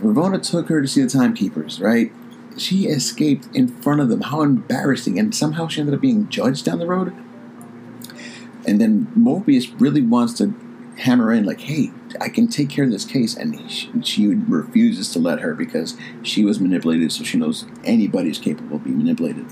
Ravonna 0.00 0.42
took 0.42 0.68
her 0.68 0.82
to 0.82 0.88
see 0.88 1.02
the 1.02 1.08
timekeepers, 1.08 1.80
right? 1.80 2.12
She 2.56 2.86
escaped 2.86 3.48
in 3.54 3.68
front 3.68 4.00
of 4.00 4.08
them. 4.08 4.22
How 4.22 4.42
embarrassing. 4.42 5.18
And 5.18 5.34
somehow 5.34 5.68
she 5.68 5.80
ended 5.80 5.94
up 5.94 6.00
being 6.00 6.28
judged 6.28 6.64
down 6.64 6.78
the 6.78 6.86
road. 6.86 7.14
And 8.66 8.80
then 8.80 9.06
Mobius 9.16 9.74
really 9.80 10.02
wants 10.02 10.34
to 10.38 10.54
hammer 10.98 11.32
in, 11.32 11.44
like, 11.44 11.60
hey, 11.60 11.90
I 12.20 12.28
can 12.28 12.46
take 12.48 12.70
care 12.70 12.84
of 12.84 12.90
this 12.90 13.04
case. 13.04 13.36
And 13.36 13.70
she, 13.70 13.90
she 14.02 14.28
refuses 14.28 15.12
to 15.12 15.18
let 15.18 15.40
her 15.40 15.54
because 15.54 15.96
she 16.22 16.44
was 16.44 16.60
manipulated, 16.60 17.12
so 17.12 17.24
she 17.24 17.36
knows 17.36 17.66
anybody 17.84 18.30
is 18.30 18.38
capable 18.38 18.76
of 18.76 18.84
being 18.84 18.98
manipulated. 18.98 19.46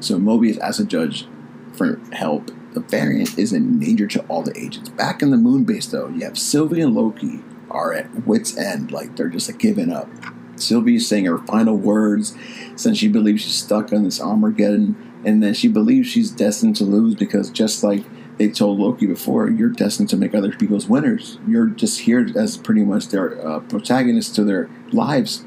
So 0.00 0.18
Mobius 0.18 0.58
asks 0.60 0.80
a 0.80 0.84
judge 0.84 1.26
for 1.72 2.00
help. 2.12 2.50
The 2.72 2.80
variant 2.80 3.38
is 3.38 3.52
in 3.52 3.80
danger 3.80 4.06
to 4.06 4.20
all 4.28 4.42
the 4.42 4.56
agents. 4.56 4.90
Back 4.90 5.22
in 5.22 5.30
the 5.30 5.36
moon 5.36 5.64
base, 5.64 5.86
though, 5.86 6.08
you 6.08 6.24
have 6.24 6.38
Sylvie 6.38 6.80
and 6.80 6.94
Loki 6.94 7.40
are 7.70 7.92
at 7.92 8.26
wits' 8.26 8.56
end, 8.56 8.92
like 8.92 9.16
they're 9.16 9.28
just 9.28 9.48
like 9.48 9.58
giving 9.58 9.90
up. 9.90 10.08
Sylvie's 10.56 11.06
saying 11.06 11.26
her 11.26 11.38
final 11.38 11.76
words 11.76 12.36
since 12.76 12.98
she 12.98 13.08
believes 13.08 13.42
she's 13.42 13.54
stuck 13.54 13.92
on 13.92 14.04
this 14.04 14.20
Armageddon, 14.20 14.96
and 15.24 15.42
then 15.42 15.54
she 15.54 15.68
believes 15.68 16.08
she's 16.08 16.30
destined 16.30 16.76
to 16.76 16.84
lose 16.84 17.14
because 17.14 17.50
just 17.50 17.82
like 17.82 18.04
they 18.38 18.48
told 18.48 18.78
Loki 18.78 19.06
before, 19.06 19.48
you're 19.48 19.70
destined 19.70 20.10
to 20.10 20.16
make 20.16 20.34
other 20.34 20.52
people's 20.52 20.88
winners. 20.88 21.38
You're 21.48 21.66
just 21.66 22.00
here 22.00 22.26
as 22.36 22.56
pretty 22.56 22.84
much 22.84 23.08
their 23.08 23.46
uh, 23.46 23.60
to 23.60 24.44
their 24.44 24.70
lives, 24.92 25.44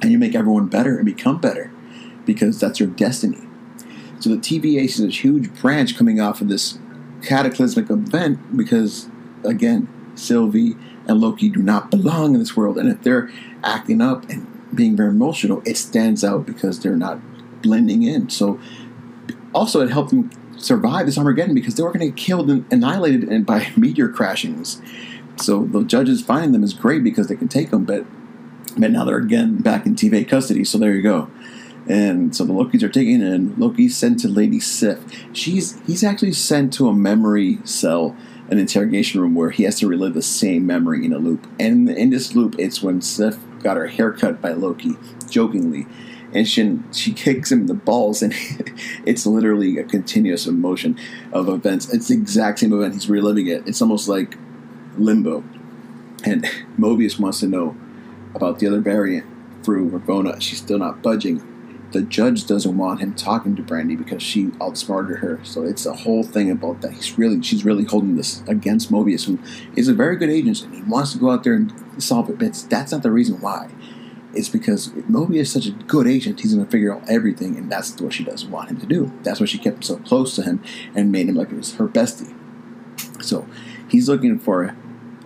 and 0.00 0.10
you 0.10 0.18
make 0.18 0.34
everyone 0.34 0.68
better 0.68 0.96
and 0.96 1.04
become 1.04 1.40
better 1.40 1.70
because 2.24 2.58
that's 2.58 2.80
your 2.80 2.88
destiny. 2.88 3.40
So 4.20 4.30
the 4.30 4.36
TVA 4.36 4.84
is 4.84 5.00
a 5.00 5.08
huge 5.08 5.52
branch 5.60 5.96
coming 5.96 6.20
off 6.20 6.40
of 6.40 6.48
this 6.48 6.78
cataclysmic 7.22 7.90
event 7.90 8.56
because, 8.56 9.08
again, 9.44 9.88
Sylvie 10.14 10.76
and 11.06 11.20
Loki 11.20 11.48
do 11.48 11.62
not 11.62 11.90
belong 11.90 12.34
in 12.34 12.40
this 12.40 12.56
world. 12.56 12.78
And 12.78 12.88
if 12.88 13.02
they're 13.02 13.30
acting 13.64 14.00
up 14.00 14.28
and 14.28 14.46
being 14.74 14.96
very 14.96 15.10
emotional, 15.10 15.62
it 15.64 15.76
stands 15.76 16.24
out 16.24 16.46
because 16.46 16.80
they're 16.80 16.96
not 16.96 17.20
blending 17.62 18.02
in. 18.02 18.30
So 18.30 18.60
also 19.54 19.80
it 19.80 19.90
helped 19.90 20.10
them 20.10 20.30
survive 20.56 21.06
this 21.06 21.18
Armageddon 21.18 21.54
because 21.54 21.74
they 21.74 21.82
were 21.82 21.90
going 21.90 22.00
to 22.00 22.06
get 22.06 22.16
killed 22.16 22.50
and 22.50 22.64
annihilated 22.72 23.46
by 23.46 23.68
meteor 23.76 24.08
crashings. 24.08 24.80
So 25.36 25.64
the 25.64 25.84
judges 25.84 26.22
finding 26.22 26.52
them 26.52 26.62
is 26.62 26.74
great 26.74 27.02
because 27.02 27.28
they 27.28 27.36
can 27.36 27.48
take 27.48 27.70
them, 27.70 27.84
but 27.84 28.04
but 28.76 28.90
now 28.90 29.04
they're 29.04 29.18
again 29.18 29.58
back 29.58 29.84
in 29.84 29.94
TVA 29.94 30.26
custody. 30.26 30.64
So 30.64 30.78
there 30.78 30.94
you 30.94 31.02
go. 31.02 31.30
And 31.88 32.34
so 32.34 32.44
the 32.44 32.52
Lokis 32.52 32.82
are 32.82 32.88
taken, 32.88 33.22
and 33.22 33.58
Loki's 33.58 33.96
sent 33.96 34.20
to 34.20 34.28
Lady 34.28 34.60
Sif. 34.60 35.00
She's 35.32 35.80
he's 35.86 36.04
actually 36.04 36.32
sent 36.32 36.72
to 36.74 36.88
a 36.88 36.94
memory 36.94 37.58
cell 37.64 38.16
an 38.52 38.58
interrogation 38.58 39.18
room 39.18 39.34
where 39.34 39.48
he 39.48 39.62
has 39.62 39.78
to 39.78 39.88
relive 39.88 40.12
the 40.12 40.20
same 40.20 40.66
memory 40.66 41.06
in 41.06 41.12
a 41.14 41.18
loop. 41.18 41.46
And 41.58 41.88
in 41.88 42.10
this 42.10 42.34
loop, 42.34 42.54
it's 42.58 42.82
when 42.82 43.00
Sif 43.00 43.38
got 43.62 43.78
her 43.78 43.86
hair 43.86 44.12
cut 44.12 44.42
by 44.42 44.52
Loki, 44.52 44.94
jokingly. 45.30 45.86
And 46.34 46.46
she, 46.46 46.78
she 46.92 47.14
kicks 47.14 47.50
him 47.50 47.62
in 47.62 47.66
the 47.66 47.74
balls, 47.74 48.20
and 48.22 48.34
it's 49.06 49.24
literally 49.24 49.78
a 49.78 49.84
continuous 49.84 50.46
emotion 50.46 50.98
of 51.32 51.48
events. 51.48 51.92
It's 51.94 52.08
the 52.08 52.14
exact 52.14 52.58
same 52.58 52.74
event. 52.74 52.92
He's 52.92 53.08
reliving 53.08 53.46
it. 53.46 53.66
It's 53.66 53.80
almost 53.80 54.06
like 54.06 54.36
limbo. 54.98 55.42
And 56.24 56.44
Mobius 56.78 57.18
wants 57.18 57.40
to 57.40 57.46
know 57.46 57.74
about 58.34 58.58
the 58.58 58.66
other 58.66 58.80
variant 58.80 59.26
through 59.64 59.90
Ravonna. 59.90 60.42
She's 60.42 60.58
still 60.58 60.78
not 60.78 61.02
budging 61.02 61.40
the 61.92 62.02
judge 62.02 62.46
doesn't 62.46 62.76
want 62.76 63.00
him 63.00 63.14
talking 63.14 63.54
to 63.56 63.62
Brandy 63.62 63.96
because 63.96 64.22
she 64.22 64.50
outsmarted 64.60 65.18
her. 65.18 65.40
So 65.44 65.62
it's 65.62 65.86
a 65.86 65.92
whole 65.92 66.22
thing 66.22 66.50
about 66.50 66.80
that. 66.80 66.92
He's 66.92 67.18
really 67.18 67.42
she's 67.42 67.64
really 67.64 67.84
holding 67.84 68.16
this 68.16 68.42
against 68.46 68.90
Mobius, 68.90 69.26
who 69.26 69.38
is 69.76 69.88
a 69.88 69.94
very 69.94 70.16
good 70.16 70.30
agent 70.30 70.62
and 70.62 70.74
he 70.74 70.82
wants 70.82 71.12
to 71.12 71.18
go 71.18 71.30
out 71.30 71.44
there 71.44 71.54
and 71.54 71.72
solve 72.02 72.30
it. 72.30 72.38
But 72.38 72.66
that's 72.68 72.92
not 72.92 73.02
the 73.02 73.10
reason 73.10 73.40
why. 73.40 73.70
It's 74.34 74.48
because 74.48 74.88
Mobius 74.88 75.40
is 75.40 75.52
such 75.52 75.66
a 75.66 75.72
good 75.72 76.06
agent, 76.06 76.40
he's 76.40 76.54
going 76.54 76.64
to 76.64 76.70
figure 76.70 76.94
out 76.94 77.08
everything, 77.08 77.56
and 77.58 77.70
that's 77.70 78.00
what 78.00 78.14
she 78.14 78.24
doesn't 78.24 78.50
want 78.50 78.70
him 78.70 78.78
to 78.78 78.86
do. 78.86 79.12
That's 79.22 79.40
why 79.40 79.46
she 79.46 79.58
kept 79.58 79.76
him 79.76 79.82
so 79.82 79.96
close 79.98 80.34
to 80.36 80.42
him 80.42 80.62
and 80.94 81.12
made 81.12 81.28
him 81.28 81.34
like 81.34 81.52
it 81.52 81.56
was 81.56 81.74
her 81.74 81.86
bestie. 81.86 82.34
So 83.22 83.46
he's 83.88 84.08
looking 84.08 84.38
for 84.38 84.74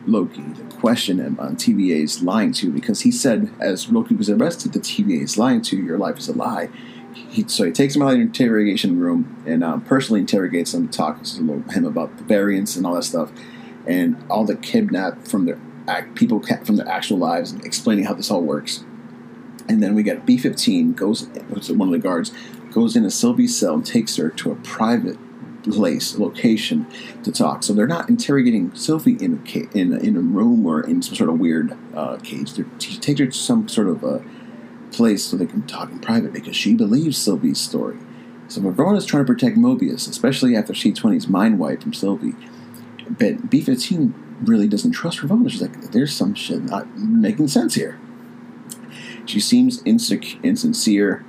Loki 0.06 0.42
question 0.80 1.18
him 1.18 1.38
on 1.40 1.56
TVA's 1.56 2.22
lying 2.22 2.52
to 2.52 2.66
you 2.66 2.72
because 2.72 3.00
he 3.00 3.10
said, 3.10 3.50
as 3.60 3.90
Loki 3.90 4.14
was 4.14 4.30
arrested, 4.30 4.72
the 4.72 4.80
TVA 4.80 5.22
is 5.22 5.38
lying 5.38 5.62
to 5.62 5.76
you, 5.76 5.84
your 5.84 5.98
life 5.98 6.18
is 6.18 6.28
a 6.28 6.32
lie. 6.32 6.68
He, 7.12 7.48
so 7.48 7.64
he 7.64 7.72
takes 7.72 7.96
him 7.96 8.02
out 8.02 8.10
of 8.10 8.14
the 8.16 8.20
interrogation 8.20 9.00
room 9.00 9.42
and 9.46 9.64
um, 9.64 9.80
personally 9.82 10.20
interrogates 10.20 10.74
him, 10.74 10.88
talks 10.88 11.32
to 11.32 11.62
him 11.62 11.84
about 11.84 12.16
the 12.18 12.24
variants 12.24 12.76
and 12.76 12.86
all 12.86 12.94
that 12.94 13.04
stuff, 13.04 13.30
and 13.86 14.22
all 14.28 14.44
the 14.44 14.56
kidnapped 14.56 15.28
from 15.28 15.46
their 15.46 15.58
people 16.14 16.42
from 16.64 16.76
their 16.76 16.88
actual 16.88 17.16
lives, 17.16 17.52
and 17.52 17.64
explaining 17.64 18.04
how 18.04 18.14
this 18.14 18.30
all 18.30 18.42
works. 18.42 18.84
And 19.68 19.82
then 19.82 19.94
we 19.94 20.02
get 20.02 20.26
B-15 20.26 20.94
goes, 20.94 21.26
one 21.70 21.88
of 21.88 21.92
the 21.92 21.98
guards, 21.98 22.32
goes 22.70 22.96
into 22.96 23.10
Sylvie's 23.10 23.58
cell 23.58 23.74
and 23.74 23.86
takes 23.86 24.16
her 24.16 24.28
to 24.30 24.52
a 24.52 24.56
private 24.56 25.16
place, 25.72 26.18
location 26.18 26.86
to 27.24 27.32
talk. 27.32 27.62
So 27.62 27.72
they're 27.72 27.86
not 27.86 28.08
interrogating 28.08 28.74
Sophie 28.74 29.16
in 29.20 29.34
a, 29.34 29.50
ca- 29.50 29.68
in, 29.74 29.92
in 29.94 30.16
a 30.16 30.20
room 30.20 30.66
or 30.66 30.80
in 30.80 31.02
some 31.02 31.14
sort 31.14 31.30
of 31.30 31.38
weird 31.38 31.76
uh, 31.94 32.16
cage. 32.18 32.54
They're, 32.54 32.66
she 32.78 32.98
takes 32.98 33.20
her 33.20 33.26
to 33.26 33.32
some 33.32 33.68
sort 33.68 33.88
of 33.88 34.02
a 34.04 34.24
place 34.92 35.24
so 35.24 35.36
they 35.36 35.46
can 35.46 35.66
talk 35.66 35.90
in 35.90 35.98
private 35.98 36.32
because 36.32 36.56
she 36.56 36.74
believes 36.74 37.18
Sylvie's 37.18 37.60
story. 37.60 37.98
So 38.48 38.60
Ravonna 38.60 38.96
is 38.96 39.06
trying 39.06 39.24
to 39.24 39.32
protect 39.32 39.56
Mobius, 39.56 40.08
especially 40.08 40.56
after 40.56 40.72
C20's 40.72 41.28
mind 41.28 41.58
wipe 41.58 41.82
from 41.82 41.92
Sylvie. 41.92 42.34
But 43.08 43.50
B15 43.50 44.12
really 44.42 44.68
doesn't 44.68 44.92
trust 44.92 45.18
Ravonna. 45.18 45.50
She's 45.50 45.62
like, 45.62 45.90
there's 45.92 46.14
some 46.14 46.34
shit 46.34 46.62
not 46.62 46.96
making 46.96 47.48
sense 47.48 47.74
here. 47.74 47.98
She 49.24 49.40
seems 49.40 49.82
insec- 49.82 50.42
insincere, 50.44 51.24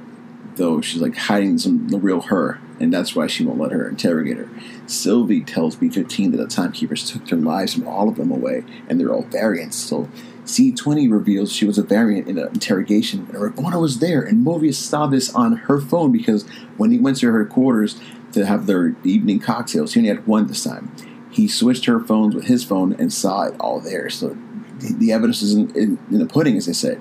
though 0.56 0.82
she's 0.82 1.02
like 1.02 1.16
hiding 1.16 1.58
some 1.58 1.88
the 1.88 1.98
real 1.98 2.22
her 2.22 2.60
and 2.80 2.94
that's 2.94 3.16
why 3.16 3.28
she 3.28 3.44
won't 3.46 3.60
let 3.60 3.72
her 3.72 3.88
interrogate 3.88 4.38
her. 4.38 4.50
Sylvie 4.86 5.42
tells 5.42 5.76
B15 5.76 6.32
that 6.32 6.38
the 6.38 6.48
timekeepers 6.48 7.10
took 7.10 7.26
their 7.28 7.40
lives 7.40 7.74
from 7.74 7.88
all 7.88 8.10
of 8.10 8.16
them 8.16 8.32
away, 8.32 8.64
and 8.88 9.00
they're 9.00 9.14
all 9.14 9.24
variants. 9.24 9.78
So 9.78 10.10
C20 10.46 11.12
reveals 11.12 11.52
she 11.52 11.66
was 11.66 11.78
a 11.78 11.84
variant 11.84 12.28
in 12.28 12.38
an 12.38 12.48
interrogation, 12.48 13.28
and 13.34 13.82
was 13.82 14.00
there, 14.00 14.22
and 14.22 14.46
Mobius 14.46 14.76
saw 14.76 15.08
this 15.08 15.34
on 15.34 15.54
her 15.54 15.82
phone 15.82 16.12
because 16.12 16.48
when 16.78 16.92
he 16.92 16.98
went 16.98 17.18
to 17.18 17.32
her 17.32 17.46
quarters 17.46 18.00
to 18.34 18.46
have 18.46 18.66
their 18.66 18.96
evening 19.04 19.40
cocktails, 19.40 19.94
he 19.94 20.00
only 20.00 20.10
had 20.10 20.26
one 20.28 20.48
this 20.48 20.64
time. 20.64 20.92
He 21.32 21.48
switched 21.48 21.86
her 21.86 22.00
phones 22.00 22.34
with 22.34 22.46
his 22.46 22.64
phone 22.64 22.94
and 22.94 23.12
saw 23.12 23.44
it 23.44 23.56
all 23.60 23.80
there. 23.80 24.10
So 24.10 24.38
the, 24.80 24.94
the 24.94 25.12
evidence 25.12 25.42
is 25.42 25.54
in, 25.54 25.70
in, 25.76 26.00
in 26.10 26.20
the 26.20 26.26
pudding, 26.26 26.58
as 26.58 26.66
they 26.66 26.74
say. 26.74 27.00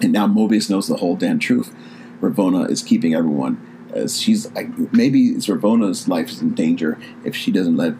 And 0.00 0.12
now 0.12 0.26
Mobius 0.26 0.68
knows 0.68 0.88
the 0.88 0.96
whole 0.96 1.16
damn 1.16 1.38
truth. 1.38 1.74
Ravonna 2.20 2.68
is 2.70 2.82
keeping 2.82 3.14
everyone 3.14 3.71
as 3.92 4.20
she's 4.20 4.50
like 4.52 4.68
maybe 4.92 5.34
Ravonna's 5.34 6.08
life 6.08 6.30
is 6.30 6.40
in 6.40 6.54
danger 6.54 6.98
if 7.24 7.36
she 7.36 7.50
doesn't 7.50 7.76
let 7.76 7.94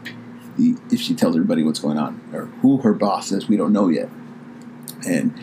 the 0.56 0.76
if 0.90 1.00
she 1.00 1.14
tells 1.14 1.34
everybody 1.34 1.62
what's 1.62 1.80
going 1.80 1.99
on 1.99 2.20
or 2.32 2.46
who 2.61 2.78
her 2.78 2.92
boss 2.92 3.32
is. 3.32 3.49
We 3.49 3.56
don't 3.56 3.72
know 3.72 3.88
yet, 3.88 4.08
and 5.06 5.34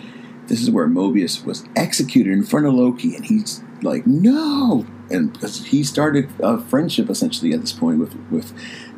this 0.47 0.61
is 0.61 0.69
where 0.69 0.87
Mobius 0.87 1.45
was 1.45 1.65
executed 1.75 2.33
in 2.33 2.43
front 2.43 2.65
of 2.65 2.73
Loki, 2.73 3.15
and 3.15 3.25
he's 3.25 3.63
like, 3.81 4.05
no, 4.05 4.85
and 5.09 5.31
because 5.31 5.65
he 5.67 5.83
started 5.83 6.29
a 6.39 6.59
friendship 6.59 7.09
essentially 7.09 7.53
at 7.53 7.61
this 7.61 7.71
point 7.71 7.99
with 7.99 8.15
with 8.29 8.53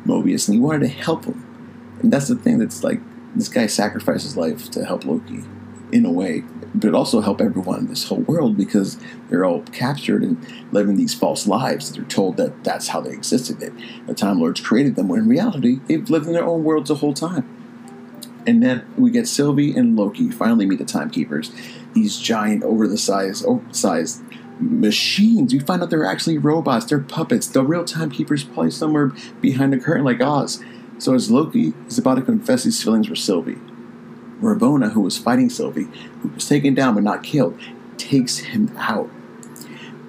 Mobius, 0.06 0.48
and 0.48 0.54
he 0.54 0.60
wanted 0.60 0.80
to 0.80 0.88
help 0.88 1.24
him, 1.24 1.44
and 2.00 2.12
that's 2.12 2.28
the 2.28 2.36
thing 2.36 2.58
that's 2.58 2.82
like 2.82 3.00
this 3.34 3.48
guy 3.48 3.66
sacrificed 3.66 4.24
his 4.24 4.36
life 4.36 4.70
to 4.70 4.84
help 4.84 5.04
Loki 5.04 5.44
in 5.90 6.04
a 6.04 6.10
way 6.10 6.44
but 6.74 6.88
it 6.88 6.94
also 6.94 7.20
help 7.20 7.40
everyone 7.40 7.80
in 7.80 7.86
this 7.88 8.08
whole 8.08 8.20
world 8.20 8.56
because 8.56 8.98
they're 9.28 9.44
all 9.44 9.62
captured 9.72 10.22
and 10.22 10.44
living 10.72 10.96
these 10.96 11.14
false 11.14 11.46
lives. 11.46 11.92
They're 11.92 12.04
told 12.04 12.36
that 12.38 12.64
that's 12.64 12.88
how 12.88 13.00
they 13.00 13.12
existed, 13.12 13.60
that 13.60 13.72
the 14.06 14.14
Time 14.14 14.40
Lords 14.40 14.60
created 14.60 14.96
them, 14.96 15.08
when 15.08 15.20
in 15.20 15.28
reality, 15.28 15.80
they've 15.86 16.08
lived 16.08 16.26
in 16.26 16.32
their 16.32 16.44
own 16.44 16.64
worlds 16.64 16.88
the 16.88 16.96
whole 16.96 17.14
time. 17.14 17.48
And 18.46 18.62
then 18.62 18.84
we 18.96 19.10
get 19.10 19.28
Sylvie 19.28 19.76
and 19.76 19.96
Loki 19.96 20.30
finally 20.30 20.66
meet 20.66 20.78
the 20.78 20.84
timekeepers. 20.84 21.52
These 21.92 22.18
giant, 22.18 22.64
over 22.64 22.88
the 22.88 22.98
size, 22.98 23.44
oversized 23.44 24.22
machines. 24.58 25.52
We 25.52 25.60
find 25.60 25.82
out 25.82 25.90
they're 25.90 26.04
actually 26.04 26.38
robots. 26.38 26.86
They're 26.86 26.98
puppets. 26.98 27.46
The 27.46 27.62
real 27.62 27.84
timekeepers 27.84 28.44
probably 28.44 28.70
somewhere 28.70 29.12
behind 29.40 29.72
the 29.72 29.78
curtain 29.78 30.04
like 30.04 30.20
Oz. 30.20 30.62
So 30.98 31.14
as 31.14 31.30
Loki 31.30 31.72
is 31.86 31.98
about 31.98 32.16
to 32.16 32.22
confess 32.22 32.64
his 32.64 32.82
feelings 32.82 33.08
for 33.08 33.16
Sylvie, 33.16 33.58
Ravonna, 34.42 34.92
who 34.92 35.00
was 35.00 35.18
fighting 35.18 35.50
Sylvie, 35.50 35.88
who 36.20 36.28
was 36.28 36.48
taken 36.48 36.74
down 36.74 36.94
but 36.94 37.02
not 37.02 37.22
killed, 37.22 37.58
takes 37.96 38.38
him 38.38 38.74
out. 38.76 39.10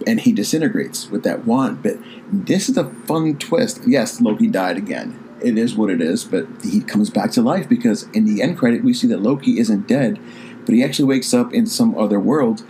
And 0.05 0.21
he 0.21 0.31
disintegrates 0.31 1.09
with 1.09 1.23
that 1.23 1.45
wand. 1.45 1.81
But 1.81 1.97
this 2.31 2.67
is 2.67 2.77
a 2.77 2.89
fun 3.05 3.37
twist. 3.37 3.81
Yes, 3.87 4.19
Loki 4.19 4.47
died 4.47 4.77
again. 4.77 5.19
It 5.41 5.57
is 5.57 5.75
what 5.75 5.89
it 5.89 6.01
is, 6.01 6.23
but 6.23 6.47
he 6.63 6.81
comes 6.81 7.09
back 7.09 7.31
to 7.31 7.41
life 7.41 7.67
because 7.67 8.03
in 8.13 8.25
the 8.25 8.41
end 8.41 8.57
credit 8.57 8.83
we 8.83 8.93
see 8.93 9.07
that 9.07 9.21
Loki 9.21 9.59
isn't 9.59 9.87
dead, 9.87 10.19
but 10.65 10.73
he 10.73 10.83
actually 10.83 11.05
wakes 11.05 11.33
up 11.33 11.53
in 11.53 11.65
some 11.65 11.97
other 11.97 12.19
world 12.19 12.61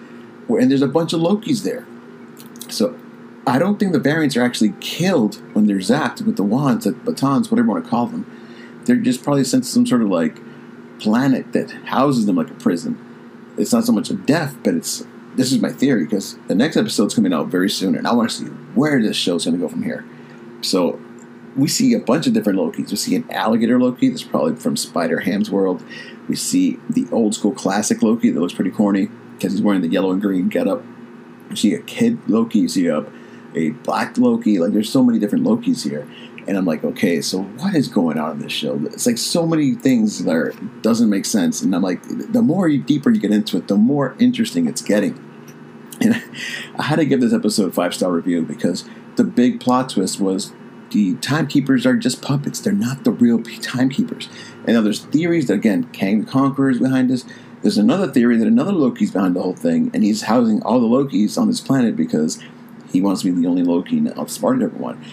where 0.47 0.59
and 0.59 0.69
there's 0.69 0.81
a 0.81 0.87
bunch 0.87 1.13
of 1.13 1.21
Lokis 1.21 1.63
there. 1.63 1.85
So 2.69 2.97
I 3.45 3.59
don't 3.59 3.79
think 3.79 3.91
the 3.91 3.99
variants 3.99 4.35
are 4.35 4.43
actually 4.43 4.73
killed 4.79 5.35
when 5.53 5.67
they're 5.67 5.77
zapped 5.77 6.21
with 6.25 6.35
the 6.35 6.43
wands, 6.43 6.85
the 6.85 6.93
batons, 6.93 7.51
whatever 7.51 7.67
you 7.67 7.73
want 7.73 7.83
to 7.83 7.89
call 7.89 8.07
them. 8.07 8.25
They're 8.85 8.95
just 8.95 9.23
probably 9.23 9.43
sent 9.43 9.65
to 9.65 9.69
some 9.69 9.85
sort 9.85 10.01
of 10.01 10.09
like 10.09 10.39
planet 11.03 11.51
that 11.51 11.69
houses 11.85 12.25
them 12.25 12.37
like 12.37 12.49
a 12.49 12.55
prison. 12.55 12.97
It's 13.57 13.73
not 13.73 13.83
so 13.83 13.91
much 13.91 14.09
a 14.09 14.13
death, 14.13 14.55
but 14.63 14.73
it's 14.73 15.05
this 15.35 15.51
is 15.51 15.61
my 15.61 15.71
theory 15.71 16.05
because 16.05 16.37
the 16.47 16.55
next 16.55 16.77
episode's 16.77 17.15
coming 17.15 17.33
out 17.33 17.47
very 17.47 17.69
soon, 17.69 17.95
and 17.95 18.07
I 18.07 18.13
want 18.13 18.29
to 18.29 18.35
see 18.35 18.45
where 18.45 19.01
this 19.01 19.17
show's 19.17 19.45
going 19.45 19.57
to 19.57 19.61
go 19.61 19.67
from 19.67 19.83
here. 19.83 20.05
So 20.61 21.01
we 21.55 21.67
see 21.67 21.93
a 21.93 21.99
bunch 21.99 22.25
of 22.25 22.33
different 22.33 22.57
Lokis. 22.57 22.91
We 22.91 22.95
see 22.95 23.15
an 23.15 23.29
alligator 23.31 23.79
Loki 23.79 24.09
that's 24.09 24.23
probably 24.23 24.55
from 24.55 24.77
Spider 24.77 25.19
Ham's 25.19 25.51
world. 25.51 25.83
We 26.27 26.35
see 26.35 26.79
the 26.89 27.05
old 27.11 27.35
school 27.35 27.51
classic 27.51 28.01
Loki 28.01 28.29
that 28.29 28.39
looks 28.39 28.53
pretty 28.53 28.71
corny 28.71 29.09
because 29.35 29.53
he's 29.53 29.61
wearing 29.61 29.81
the 29.81 29.89
yellow 29.89 30.11
and 30.11 30.21
green 30.21 30.47
getup. 30.47 30.83
You 31.49 31.55
see 31.55 31.73
a 31.73 31.81
kid 31.81 32.17
Loki. 32.29 32.59
You 32.59 32.69
see 32.69 32.87
a 32.87 33.05
a 33.55 33.69
black 33.69 34.17
Loki. 34.17 34.59
Like 34.59 34.71
there's 34.71 34.91
so 34.91 35.03
many 35.03 35.19
different 35.19 35.45
Lokis 35.45 35.87
here. 35.87 36.07
And 36.47 36.57
I'm 36.57 36.65
like, 36.65 36.83
okay, 36.83 37.21
so 37.21 37.41
what 37.41 37.75
is 37.75 37.87
going 37.87 38.17
on 38.17 38.31
in 38.31 38.39
this 38.39 38.51
show? 38.51 38.79
It's 38.85 39.05
like 39.05 39.17
so 39.17 39.45
many 39.45 39.75
things 39.75 40.23
that 40.23 40.35
are, 40.35 40.53
doesn't 40.81 41.09
make 41.09 41.25
sense. 41.25 41.61
And 41.61 41.73
I'm 41.75 41.81
like, 41.81 42.01
the 42.07 42.41
more 42.41 42.67
you, 42.67 42.81
deeper 42.81 43.09
you 43.09 43.19
get 43.19 43.31
into 43.31 43.57
it, 43.57 43.67
the 43.67 43.77
more 43.77 44.15
interesting 44.19 44.67
it's 44.67 44.81
getting. 44.81 45.19
And 46.01 46.15
I 46.77 46.83
had 46.83 46.97
to 46.97 47.05
give 47.05 47.21
this 47.21 47.33
episode 47.33 47.73
five 47.73 47.93
star 47.93 48.11
review 48.11 48.41
because 48.43 48.87
the 49.15 49.23
big 49.23 49.59
plot 49.59 49.89
twist 49.89 50.19
was 50.19 50.51
the 50.91 51.15
timekeepers 51.15 51.85
are 51.85 51.95
just 51.95 52.21
puppets. 52.21 52.59
They're 52.59 52.73
not 52.73 53.03
the 53.03 53.11
real 53.11 53.41
timekeepers. 53.61 54.29
And 54.65 54.75
now 54.75 54.81
there's 54.81 55.03
theories 55.05 55.47
that 55.47 55.55
again, 55.55 55.85
Kang 55.91 56.21
the 56.21 56.31
Conqueror 56.31 56.69
is 56.69 56.79
behind 56.79 57.09
this. 57.09 57.25
There's 57.61 57.77
another 57.77 58.07
theory 58.11 58.37
that 58.37 58.47
another 58.47 58.73
Loki's 58.73 59.11
behind 59.11 59.37
the 59.37 59.41
whole 59.41 59.55
thing, 59.55 59.89
and 59.93 60.03
he's 60.03 60.23
housing 60.23 60.61
all 60.63 60.81
the 60.81 60.87
Lokis 60.87 61.37
on 61.37 61.47
this 61.47 61.61
planet 61.61 61.95
because 61.95 62.43
he 62.91 62.99
wants 62.99 63.21
to 63.21 63.31
be 63.31 63.41
the 63.41 63.47
only 63.47 63.63
Loki 63.63 63.97
and 63.97 64.13
outsmarted 64.19 64.63
everyone. 64.63 65.03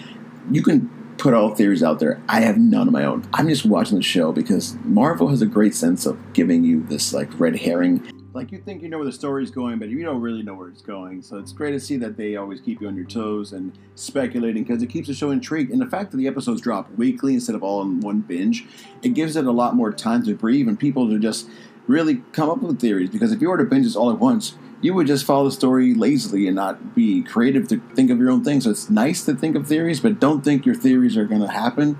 You 0.51 0.61
can 0.61 0.89
put 1.21 1.35
all 1.35 1.53
theories 1.53 1.83
out 1.83 1.99
there. 1.99 2.19
I 2.27 2.39
have 2.39 2.57
none 2.57 2.87
of 2.87 2.93
my 2.93 3.05
own. 3.05 3.23
I'm 3.33 3.47
just 3.47 3.63
watching 3.63 3.95
the 3.95 4.03
show 4.03 4.31
because 4.31 4.75
Marvel 4.83 5.27
has 5.27 5.43
a 5.43 5.45
great 5.45 5.75
sense 5.75 6.07
of 6.07 6.17
giving 6.33 6.63
you 6.63 6.81
this 6.81 7.13
like 7.13 7.39
red 7.39 7.55
herring. 7.55 8.03
Like 8.33 8.51
you 8.51 8.57
think 8.57 8.81
you 8.81 8.89
know 8.89 8.97
where 8.97 9.05
the 9.05 9.11
story's 9.11 9.51
going, 9.51 9.77
but 9.77 9.89
you 9.89 10.03
don't 10.03 10.19
really 10.19 10.41
know 10.41 10.55
where 10.55 10.67
it's 10.67 10.81
going. 10.81 11.21
So 11.21 11.37
it's 11.37 11.51
great 11.51 11.73
to 11.73 11.79
see 11.79 11.95
that 11.97 12.17
they 12.17 12.37
always 12.37 12.59
keep 12.59 12.81
you 12.81 12.87
on 12.87 12.95
your 12.95 13.05
toes 13.05 13.53
and 13.53 13.77
speculating 13.93 14.63
because 14.63 14.81
it 14.81 14.87
keeps 14.87 15.09
the 15.09 15.13
show 15.13 15.29
intrigued. 15.29 15.71
And 15.71 15.79
the 15.79 15.85
fact 15.85 16.09
that 16.09 16.17
the 16.17 16.27
episodes 16.27 16.59
drop 16.59 16.89
weekly 16.97 17.35
instead 17.35 17.53
of 17.53 17.61
all 17.61 17.83
in 17.83 17.99
one 17.99 18.21
binge, 18.21 18.65
it 19.03 19.09
gives 19.09 19.35
it 19.35 19.45
a 19.45 19.51
lot 19.51 19.75
more 19.75 19.93
time 19.93 20.23
to 20.23 20.33
breathe 20.33 20.67
and 20.67 20.79
people 20.79 21.07
to 21.07 21.19
just 21.19 21.47
really 21.91 22.23
come 22.31 22.49
up 22.49 22.61
with 22.61 22.79
theories. 22.79 23.09
Because 23.09 23.31
if 23.31 23.41
you 23.41 23.49
were 23.49 23.57
to 23.57 23.65
binge 23.65 23.85
this 23.85 23.95
all 23.95 24.11
at 24.11 24.19
once, 24.19 24.55
you 24.81 24.93
would 24.93 25.07
just 25.07 25.25
follow 25.25 25.45
the 25.45 25.51
story 25.51 25.93
lazily 25.93 26.47
and 26.47 26.55
not 26.55 26.95
be 26.95 27.21
creative 27.21 27.67
to 27.67 27.79
think 27.93 28.09
of 28.09 28.17
your 28.17 28.31
own 28.31 28.43
things. 28.43 28.63
So 28.63 28.71
it's 28.71 28.89
nice 28.89 29.23
to 29.25 29.35
think 29.35 29.55
of 29.55 29.67
theories, 29.67 29.99
but 29.99 30.19
don't 30.19 30.43
think 30.43 30.65
your 30.65 30.75
theories 30.75 31.15
are 31.17 31.25
going 31.25 31.41
to 31.41 31.47
happen. 31.47 31.97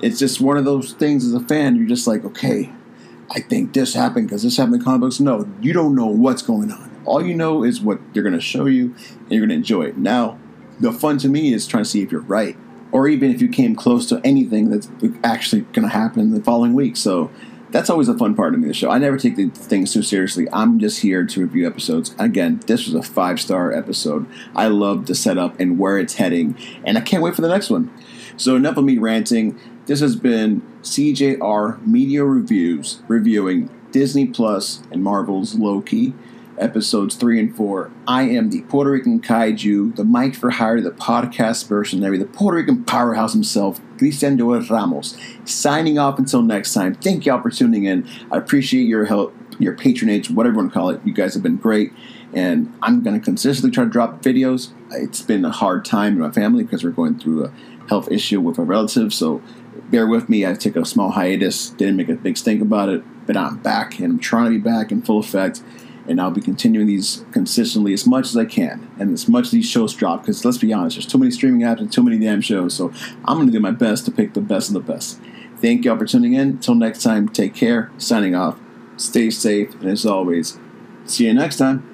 It's 0.00 0.18
just 0.18 0.40
one 0.40 0.56
of 0.56 0.64
those 0.64 0.92
things 0.92 1.24
as 1.24 1.34
a 1.34 1.40
fan, 1.40 1.76
you're 1.76 1.86
just 1.86 2.06
like, 2.06 2.24
okay, 2.24 2.72
I 3.30 3.40
think 3.40 3.72
this 3.72 3.94
happened 3.94 4.28
because 4.28 4.42
this 4.42 4.56
happened 4.56 4.76
in 4.76 4.82
comic 4.82 5.00
books. 5.00 5.20
No, 5.20 5.48
you 5.60 5.72
don't 5.72 5.94
know 5.94 6.06
what's 6.06 6.42
going 6.42 6.70
on. 6.70 6.90
All 7.04 7.24
you 7.24 7.34
know 7.34 7.62
is 7.62 7.80
what 7.80 8.00
they're 8.12 8.22
going 8.22 8.34
to 8.34 8.40
show 8.40 8.66
you, 8.66 8.94
and 9.08 9.30
you're 9.30 9.40
going 9.40 9.50
to 9.50 9.54
enjoy 9.54 9.84
it. 9.84 9.98
Now, 9.98 10.38
the 10.80 10.92
fun 10.92 11.18
to 11.18 11.28
me 11.28 11.52
is 11.52 11.66
trying 11.66 11.84
to 11.84 11.88
see 11.88 12.02
if 12.02 12.10
you're 12.10 12.22
right, 12.22 12.56
or 12.92 13.08
even 13.08 13.30
if 13.30 13.40
you 13.40 13.48
came 13.48 13.76
close 13.76 14.06
to 14.08 14.20
anything 14.24 14.70
that's 14.70 14.88
actually 15.22 15.62
going 15.62 15.88
to 15.88 15.94
happen 15.94 16.30
the 16.30 16.42
following 16.42 16.74
week. 16.74 16.96
So 16.96 17.30
that's 17.74 17.90
always 17.90 18.08
a 18.08 18.16
fun 18.16 18.36
part 18.36 18.54
of 18.54 18.60
me, 18.60 18.68
the 18.68 18.72
show. 18.72 18.88
I 18.88 18.98
never 18.98 19.18
take 19.18 19.34
the 19.34 19.48
things 19.48 19.92
too 19.92 20.04
seriously. 20.04 20.46
I'm 20.52 20.78
just 20.78 21.00
here 21.00 21.26
to 21.26 21.40
review 21.40 21.66
episodes. 21.66 22.14
Again, 22.20 22.60
this 22.68 22.86
was 22.86 22.94
a 22.94 23.02
five 23.02 23.40
star 23.40 23.72
episode. 23.72 24.26
I 24.54 24.68
love 24.68 25.06
the 25.06 25.14
setup 25.16 25.58
and 25.58 25.76
where 25.76 25.98
it's 25.98 26.14
heading, 26.14 26.56
and 26.84 26.96
I 26.96 27.00
can't 27.00 27.20
wait 27.20 27.34
for 27.34 27.42
the 27.42 27.48
next 27.48 27.70
one. 27.70 27.92
So, 28.36 28.54
enough 28.54 28.76
of 28.76 28.84
me 28.84 28.98
ranting. 28.98 29.58
This 29.86 29.98
has 29.98 30.14
been 30.14 30.62
CJR 30.82 31.84
Media 31.84 32.24
Reviews 32.24 33.02
reviewing 33.08 33.68
Disney 33.90 34.26
Plus 34.26 34.80
and 34.92 35.02
Marvel's 35.02 35.56
Loki 35.56 36.14
episodes 36.58 37.16
three 37.16 37.38
and 37.38 37.54
four. 37.54 37.90
I 38.06 38.22
am 38.22 38.50
the 38.50 38.62
Puerto 38.62 38.90
Rican 38.90 39.20
kaiju, 39.20 39.96
the 39.96 40.04
Mike 40.04 40.34
for 40.34 40.50
Hire, 40.50 40.80
the 40.80 40.90
podcast 40.90 41.70
mercenary, 41.70 42.18
the 42.18 42.26
Puerto 42.26 42.58
Rican 42.58 42.84
powerhouse 42.84 43.32
himself, 43.32 43.80
Cristian 43.96 44.38
Joel 44.38 44.62
Ramos. 44.62 45.16
Signing 45.44 45.98
off 45.98 46.18
until 46.18 46.42
next 46.42 46.74
time. 46.74 46.94
Thank 46.94 47.26
y'all 47.26 47.42
for 47.42 47.50
tuning 47.50 47.84
in. 47.84 48.08
I 48.30 48.38
appreciate 48.38 48.84
your 48.84 49.04
help, 49.04 49.34
your 49.58 49.76
patronage, 49.76 50.30
whatever 50.30 50.54
you 50.54 50.58
want 50.58 50.72
to 50.72 50.78
call 50.78 50.90
it. 50.90 51.00
You 51.04 51.12
guys 51.12 51.34
have 51.34 51.42
been 51.42 51.56
great. 51.56 51.92
And 52.32 52.72
I'm 52.82 53.02
going 53.02 53.18
to 53.18 53.24
consistently 53.24 53.70
try 53.70 53.84
to 53.84 53.90
drop 53.90 54.22
videos. 54.22 54.70
It's 54.90 55.22
been 55.22 55.44
a 55.44 55.50
hard 55.50 55.84
time 55.84 56.14
in 56.14 56.18
my 56.20 56.32
family 56.32 56.64
because 56.64 56.82
we're 56.82 56.90
going 56.90 57.18
through 57.18 57.44
a 57.44 57.52
health 57.88 58.10
issue 58.10 58.40
with 58.40 58.58
a 58.58 58.62
relative. 58.62 59.14
So 59.14 59.40
bear 59.90 60.06
with 60.06 60.28
me. 60.28 60.44
I 60.46 60.54
took 60.54 60.74
a 60.76 60.84
small 60.84 61.10
hiatus, 61.10 61.70
didn't 61.70 61.96
make 61.96 62.08
a 62.08 62.14
big 62.14 62.36
stink 62.36 62.60
about 62.60 62.88
it, 62.88 63.04
but 63.26 63.36
I'm 63.36 63.58
back 63.58 63.98
and 63.98 64.14
I'm 64.14 64.18
trying 64.18 64.46
to 64.46 64.50
be 64.50 64.58
back 64.58 64.90
in 64.90 65.02
full 65.02 65.20
effect 65.20 65.62
and 66.06 66.20
I'll 66.20 66.30
be 66.30 66.40
continuing 66.40 66.86
these 66.86 67.24
consistently 67.32 67.92
as 67.92 68.06
much 68.06 68.26
as 68.26 68.36
I 68.36 68.44
can, 68.44 68.90
and 68.98 69.12
as 69.12 69.28
much 69.28 69.46
as 69.46 69.50
these 69.52 69.68
shows 69.68 69.94
drop. 69.94 70.22
Because 70.22 70.44
let's 70.44 70.58
be 70.58 70.72
honest, 70.72 70.96
there's 70.96 71.06
too 71.06 71.18
many 71.18 71.30
streaming 71.30 71.62
apps 71.62 71.80
and 71.80 71.92
too 71.92 72.02
many 72.02 72.18
damn 72.18 72.40
shows. 72.40 72.74
So 72.74 72.92
I'm 73.24 73.36
going 73.36 73.46
to 73.46 73.52
do 73.52 73.60
my 73.60 73.70
best 73.70 74.04
to 74.06 74.10
pick 74.10 74.34
the 74.34 74.40
best 74.40 74.68
of 74.68 74.74
the 74.74 74.80
best. 74.80 75.20
Thank 75.58 75.84
y'all 75.84 75.96
for 75.96 76.06
tuning 76.06 76.34
in. 76.34 76.48
Until 76.50 76.74
next 76.74 77.02
time, 77.02 77.28
take 77.28 77.54
care. 77.54 77.90
Signing 77.96 78.34
off. 78.34 78.58
Stay 78.96 79.30
safe, 79.30 79.74
and 79.74 79.86
as 79.86 80.06
always, 80.06 80.58
see 81.04 81.26
you 81.26 81.34
next 81.34 81.56
time. 81.56 81.93